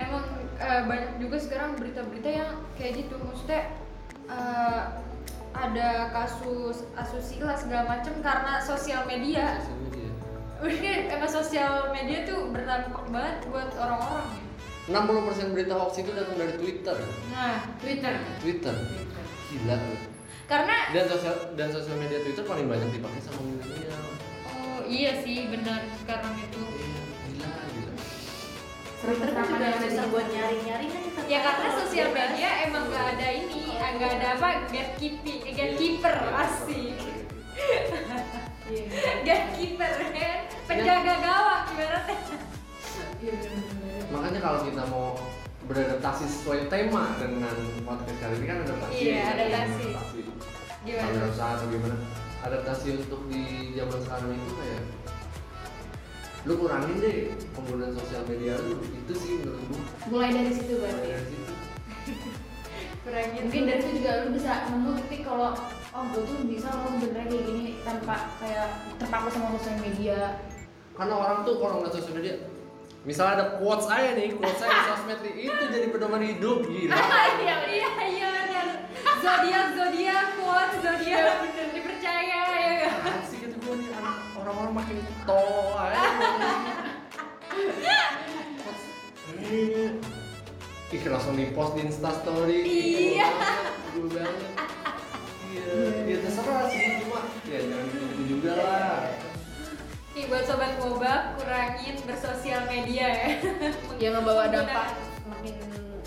[0.00, 0.24] Emang
[0.58, 3.14] eh, banyak juga sekarang berita-berita yang kayak gitu.
[3.22, 3.62] Maksudnya
[4.28, 4.82] eh,
[5.54, 9.58] ada kasus asusila segala macem karena sosial media.
[9.62, 10.10] Sosial media.
[10.66, 14.48] Udah emang sosial media tuh berdampak banget buat orang-orang ya?
[14.88, 16.96] 60% berita hoax itu datang dari Twitter.
[17.28, 18.14] Nah Twitter.
[18.40, 18.74] Twitter.
[19.52, 19.96] Gila lu.
[20.48, 24.00] karena dan sosial dan sosial media Twitter paling banyak dipakai sama milenial.
[24.48, 25.84] Oh iya sih benar.
[26.00, 26.56] Sekarang itu.
[26.56, 26.97] Iya,
[28.98, 33.68] Kan juga susah buat nyari-nyari kan kita ya karena sosial media emang gak ada ini
[33.98, 36.94] nggak ada apa gatekeeping eh, gatekeeper asik.
[38.68, 38.84] Iya.
[39.26, 40.38] gatekeeper kan?
[40.70, 42.38] Penjaga gawang ibaratnya.
[43.18, 43.34] Iya
[44.08, 45.18] makanya kalau kita mau
[45.68, 47.52] beradaptasi sesuai tema dengan
[47.84, 48.92] podcast kali ini kan adaptasi.
[48.96, 49.84] Iya, ya, adaptasi.
[49.84, 50.20] adaptasi.
[50.86, 51.28] Gimana?
[51.28, 51.96] Usaha atau gimana?
[52.38, 53.42] Adaptasi untuk di
[53.76, 54.82] zaman sekarang itu kayak
[56.48, 57.16] lu kurangin deh
[57.52, 61.08] penggunaan sosial media lu itu sih menurut gua Mulai dari situ Mulai berarti.
[61.12, 61.52] dari situ.
[63.04, 65.52] kurangin Mungkin dari situ juga lu bisa nemu titik kalau
[65.88, 70.20] oh gue tuh bisa loh sebenarnya kayak gini tanpa kayak terpaku sama sosial media.
[70.92, 72.34] karena orang tuh kalau nggak sosial media
[73.00, 76.96] misalnya ada quotes aja nih quotes saya di sosmed nih, itu jadi pedoman hidup gila
[77.44, 78.66] iya iya iya benar
[79.18, 81.36] zodiak zodiak kuat zodiak
[81.70, 82.92] dipercaya ya nggak?
[82.98, 83.88] Apaan sih gitu gua nih
[84.34, 85.40] orang-orang makin to
[85.72, 86.07] aja
[89.48, 89.90] hmm.
[90.88, 93.28] Ih langsung di post di instastory Iya.
[93.92, 94.52] Gue banget
[95.48, 95.72] Iya,
[96.04, 99.00] ya terserah sih cuma ya jangan gitu juga lah
[100.12, 103.28] Nih buat sobat moba kurangin bersosial media ya.
[104.02, 104.98] Yang ngebawa dampak
[105.30, 105.54] makin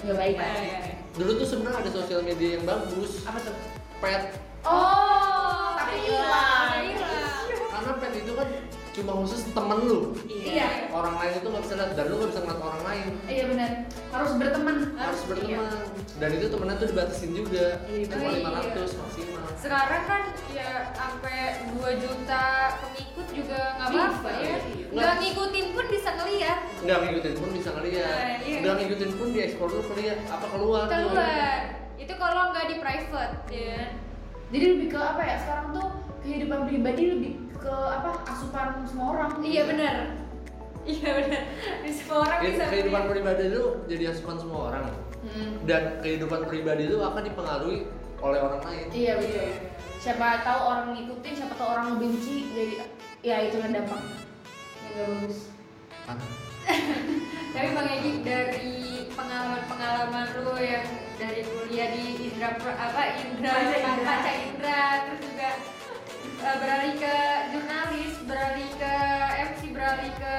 [0.02, 0.54] nggak baik lah.
[0.58, 0.94] ya, ya.
[1.14, 3.56] Dulu tuh sebenarnya ada sosial media yang bagus Apa tuh?
[4.02, 4.24] Pet
[4.62, 6.61] Oh, Tapi hilang.
[8.92, 10.92] Cuma khusus temen lu Iya.
[10.92, 13.72] Orang lain itu nggak bisa lihat dan lu nggak bisa ngeliat orang lain Iya benar.
[14.12, 14.76] Harus berteman.
[14.94, 15.72] Harus berteman
[16.14, 18.76] Dan itu temennya tuh dibatasin juga Iya, Cuma iya.
[18.76, 21.38] 500 maksimal Sekarang kan ya sampai
[21.72, 22.44] 2 juta
[22.78, 24.56] pengikut juga nggak apa-apa Bisa, ya.
[24.68, 24.86] iya.
[24.92, 28.58] Nggak ngikutin pun bisa ngeliat nggak ngikutin pun bisa ngeliat Nah, iya.
[28.60, 30.96] nggak ngikutin pun di explore tuh ngeliat apa keluar tuh.
[31.08, 31.60] keluar.
[31.96, 33.82] Itu kalau nggak di private ya.
[34.52, 35.36] Jadi lebih ke apa ya?
[35.40, 35.88] Sekarang tuh
[36.20, 38.10] kehidupan pribadi lebih ke apa?
[38.26, 39.30] Asupan semua orang.
[39.40, 39.96] Iya benar.
[40.82, 41.42] Iya benar.
[41.88, 43.14] Semua orang bisa kehidupan ngeliat.
[43.14, 44.86] pribadi lu jadi asupan semua orang
[45.22, 45.54] Hmm.
[45.70, 47.86] dan kehidupan pribadi lu akan dipengaruhi
[48.18, 49.54] oleh orang lain Iya betul.
[50.02, 52.76] Siapa tahu orang ngikutin, siapa tahu orang benci, jadi
[53.22, 54.18] ya itu kan dampaknya.
[54.82, 55.38] Yang gak bagus.
[57.54, 58.74] Tapi Bang Egi dari
[59.14, 60.86] pengalaman-pengalaman lu yang
[61.22, 63.54] dari kuliah di Indra apa Indra.
[64.02, 65.50] Panca Indra terus juga
[66.42, 67.18] eh, beralih ke
[67.54, 68.96] jurnalis, beralih ke
[69.54, 70.38] MC, beralih ke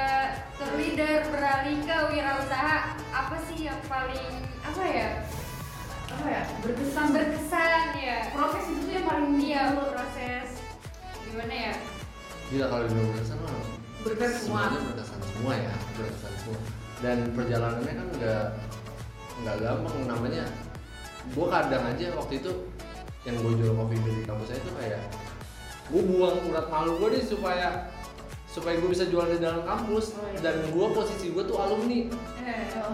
[0.58, 2.78] tour leader, beralih ke wirausaha.
[3.14, 4.34] Apa sih yang paling
[4.66, 5.10] apa ya?
[6.12, 6.42] apa ya?
[6.60, 7.06] Berkesan.
[7.14, 8.18] Berkesan ya.
[8.34, 10.48] Proses itu tuh yang paling iya proses.
[11.30, 11.74] Gimana ya?
[12.52, 13.54] Gila kalau dibilang berkesan mah
[14.02, 14.62] berkesan semua.
[14.74, 16.60] berkesan semua ya berkesan semua.
[17.02, 18.44] Dan perjalanannya kan nggak
[19.42, 19.96] nggak gampang.
[20.10, 20.44] Namanya
[21.32, 22.52] gue kadang aja waktu itu
[23.22, 25.02] yang gue jual kopi di kampus saya itu kayak
[25.84, 27.90] gue buang urat malu gue deh supaya
[28.46, 30.12] supaya gue bisa jual di dalam kampus.
[30.12, 30.44] Oh, iya.
[30.44, 32.04] dan gue posisi gue tuh alumni.
[32.38, 32.92] Eh, Oh,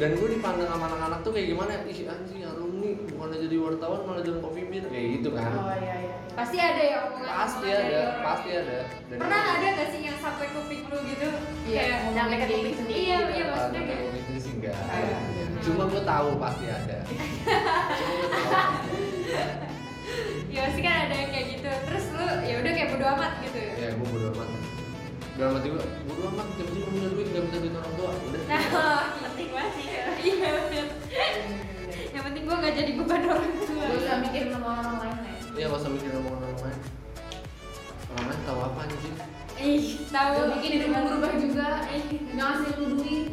[0.00, 1.72] dan gue dipandang sama anak-anak tuh kayak gimana?
[1.84, 2.90] Ih anjing alumni.
[3.06, 5.52] Bukannya jadi wartawan malah jualan kopi bir kayak gitu kan.
[5.54, 6.14] Oh iya iya.
[6.32, 8.22] Pasti ada ya omongan pasti omongan dari ada orang.
[8.24, 8.78] pasti ada.
[9.06, 11.28] Dan pernah itu- ada gak sih yang sampai kuping lu gitu?
[11.62, 15.16] Iya, kayak nyampe ke kuping sendiri iya iya maksudnya Ada kayak kopi sih enggak Ada.
[15.62, 16.98] cuma gue tahu pasti ada.
[17.98, 18.72] Cuma gue tahu
[20.52, 21.70] ya pasti kan ada yang kayak gitu.
[21.88, 23.88] Terus lu ya udah kayak bodo amat gitu ya?
[23.96, 24.48] Gue bodo amat.
[25.32, 26.46] Dalam hati gue bodo amat.
[26.60, 28.10] Yang penting gue punya duit gak bisa duit orang tua.
[28.12, 28.42] Udah.
[28.46, 28.62] Nah
[29.32, 29.86] penting banget sih.
[29.88, 30.04] Ya.
[30.20, 30.50] iya.
[30.68, 30.86] Bener
[32.12, 33.84] yang penting gua nggak jadi beban orang tua.
[33.88, 36.80] Gak usah mikirin sama orang lain ya Iya gak usah mikirin omongan orang lain.
[38.12, 39.16] Orang lain tahu apa anjing?
[39.56, 40.32] Ih tahu.
[40.36, 41.68] Gak bikin hidup berubah juga.
[41.88, 43.24] Gak ngasih lu duit.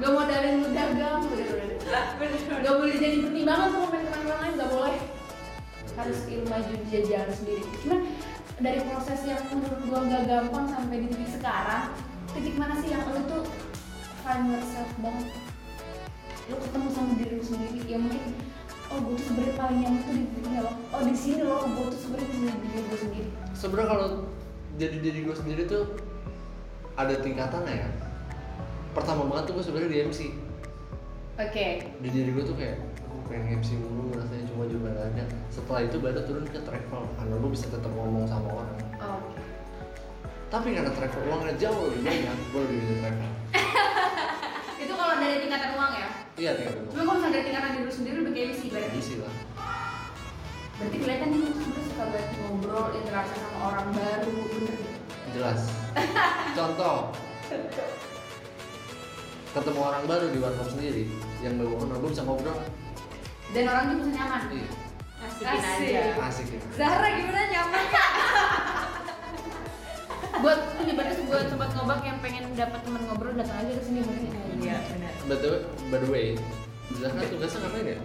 [0.00, 1.20] Gak modalin lu dagang.
[1.84, 2.04] Udah.
[2.16, 2.58] bener.
[2.64, 3.86] Gak boleh jadi pertimbangan sama
[6.04, 7.64] Harus ilmu maju jajan sendiri.
[7.80, 8.00] Cuman
[8.62, 11.90] dari proses yang menurut gua gak gampang sampai di titik sekarang
[12.30, 13.42] Titik mana sih yang lu tuh
[14.22, 15.26] find yourself banget
[16.46, 18.22] Lu ketemu sama diri lu sendiri Ya mungkin
[18.92, 21.86] Oh gue tuh sebenernya paling nyaman tuh di sini loh Oh di sini loh gue
[21.90, 23.28] tuh sebenernya bisa jadi diri gue sendiri.
[23.58, 24.08] Sebenernya kalau
[24.74, 25.84] jadi diri gue sendiri tuh
[26.94, 27.88] ada tingkatannya ya.
[28.94, 30.20] Pertama banget tuh gue sebenarnya di MC
[31.42, 31.66] Oke.
[31.90, 34.14] Di diri gue tuh kayak Aku pengen MC mulu
[34.54, 35.24] cuma juga gak ada.
[35.50, 37.02] Setelah itu baru turun ke travel.
[37.18, 38.78] Karena gue bisa tetap ngomong sama orang.
[39.02, 39.42] Oke.
[40.54, 43.30] Tapi karena travel uangnya jauh lebih banyak Gue lebih milih travel.
[44.86, 46.08] Itu kalau dari tingkatan uang ya?
[46.34, 48.98] Iya tingkat Cuma itu kalau misalnya dari tingkatan diri lu sendiri lebih kayak sih berarti?
[49.18, 49.34] Lah.
[50.74, 54.98] Berarti kelihatan nih lu sebenernya suka banget ngobrol, interaksi sama orang baru, bener gitu?
[55.34, 55.60] Jelas.
[56.58, 56.98] Contoh.
[59.54, 61.06] Ketemu orang baru di warkop sendiri
[61.38, 62.58] Yang gue kenal, gue bisa ngobrol
[63.52, 64.42] Dan orangnya bisa nyaman.
[64.48, 64.68] Iya.
[65.24, 65.88] Asikin Asik.
[65.88, 66.00] aja.
[66.28, 67.84] Asik ya Zahra gimana nyaman?
[67.88, 68.08] Kak
[70.42, 74.28] Buat berarti buat sobat ngobak yang pengen dapat teman ngobrol datang aja ke sini bener
[74.28, 74.42] ya?
[74.60, 75.12] iya benar.
[75.24, 76.26] Way, by the way
[77.00, 77.98] Zahra tugasnya ngapain ya?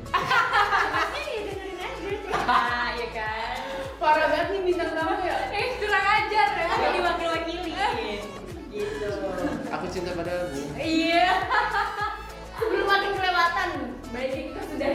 [0.95, 2.15] pasti ya dengerin aja
[2.47, 3.57] ah iya kan?
[3.99, 5.35] Parah banget nih bintang tamu ya.
[5.51, 6.65] Eh kurang ajar ya.
[6.71, 7.71] Aku diwakil-wakili
[8.71, 9.09] gitu.
[9.69, 10.61] Aku cinta padamu.
[10.79, 11.27] Iya.
[12.55, 13.69] Sebelum makin kelewatan
[14.09, 14.87] Baiknya kita sudah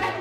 [0.00, 0.14] kan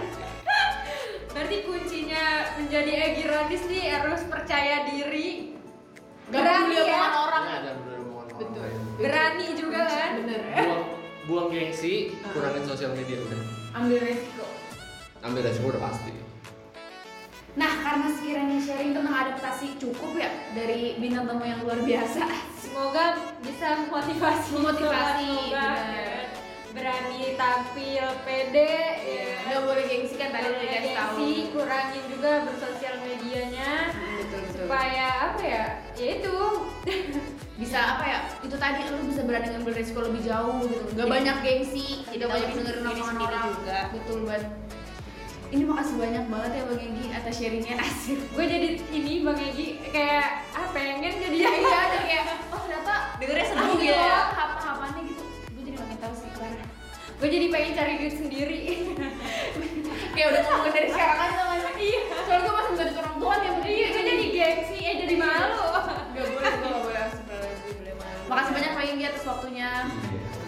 [1.34, 2.24] berarti kuncinya
[2.62, 5.58] menjadi Egi Radis nih harus percaya diri.
[6.30, 7.10] Gak Berani ya.
[7.10, 7.44] orang.
[8.38, 8.70] Betul.
[9.02, 10.10] Berani juga kan?
[10.22, 10.40] Bener.
[10.46, 10.84] Buang,
[11.26, 13.40] buang gengsi, kurangin sosial media udah
[13.74, 14.46] Ambil resiko.
[15.26, 16.12] Ambil resiko udah pasti.
[17.54, 22.26] Nah, karena sekiranya sharing tentang adaptasi cukup ya dari bintang tamu yang luar biasa.
[22.58, 23.06] semoga
[23.46, 24.50] bisa memotivasi.
[24.58, 26.23] Memotivasi, Semoga, benar.
[26.74, 31.54] Berani tampil pede ya Gak boleh gengsi kan tadi udah dikasih tahu.
[31.54, 34.66] kurangin juga bersosial medianya Betul betul.
[34.66, 35.64] supaya apa ya
[35.94, 36.36] ya itu
[37.54, 38.20] Bisa apa ya?
[38.42, 40.84] Itu tadi lu bisa berani ngambil resiko lebih jauh gitu.
[40.90, 43.46] Gak Jadi- banyak gengsi, tahu banyak diri dengerin omongan orang.
[43.54, 43.80] juga.
[43.94, 44.44] Betul banget.
[45.48, 48.20] Ini makasih banyak banget ya Bang Egi atas sharingnya asik.
[48.36, 52.94] gue jadi ini bang Egi kayak ah pengen jadi ya Iya, jadi kayak oh ternyata
[53.16, 53.70] dengernya seneng
[57.24, 58.62] gue jadi pengen cari duit sendiri
[60.12, 62.00] Kayak udah ngomongin dari sekarang aja sama Iya.
[62.24, 63.50] Soalnya gue masih bisa orang tua nih.
[63.66, 65.56] iya gue jadi gengsi eh jadi malu
[66.14, 67.96] Gak boleh, gue gak boleh astagfirullahaladzim.
[68.28, 69.70] Makasih banyak Pak Inggi atas waktunya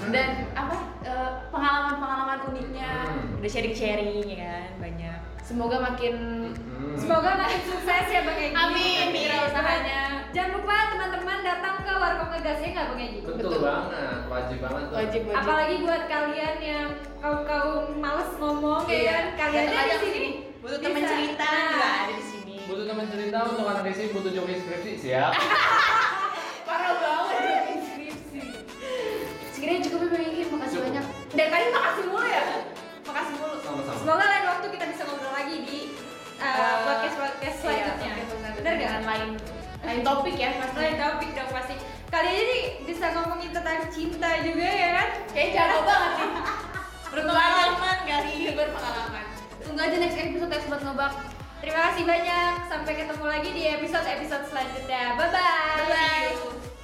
[0.06, 2.92] dan apa eh, pengalaman-pengalaman uniknya.
[3.10, 3.40] Hmm.
[3.40, 5.15] udah sharing-sharing ya kan banyak
[5.46, 6.16] Semoga makin
[6.76, 6.98] Hmm.
[6.98, 10.02] semoga makin sukses ya bang Egi Amin, kira usahanya.
[10.28, 13.62] jangan lupa teman-teman datang ke warkop ngegasnya nggak bang Egi Betul, Betul.
[13.62, 15.38] banget, wajib banget tuh wajib wajib.
[15.38, 19.14] apalagi buat kalian yang kaum kaum males ngomong ya Iya.
[19.14, 20.30] kan kalian aja aja di sini
[20.60, 21.70] butuh teman cerita Nah.
[21.70, 25.32] juga ada di sini Butuh teman cerita untuk anak isi, butuh joki skripsi, siap
[26.68, 28.42] Parah banget jadi skripsi.
[29.52, 30.86] Sekiranya cukup ya Bang Inggi, makasih Cukup.
[30.90, 31.06] banyak.
[31.32, 32.44] Dan tadi makasih mulu ya.
[33.06, 33.56] Makasih mulu.
[33.62, 35.25] Sama-sama semoga lain waktu kita bisa ngobrol
[36.38, 38.80] Eh, podcast podcast selanjutnya Iya, podcast bener gak?
[38.82, 39.30] dengan lain
[39.82, 40.76] lain topik ya pasti.
[40.76, 41.76] lain topik dong pasti
[42.08, 46.30] kali ini bisa ngomongin tentang cinta juga ya kan Kayak jago banget nih.
[47.08, 49.26] berpengalaman kali berpengalaman.
[49.58, 51.14] Tunggu aja next episode ya sobat ngobak.
[51.58, 56.75] terima kasih banyak sampai ketemu lagi di episode episode selanjutnya bye bye Bye bye.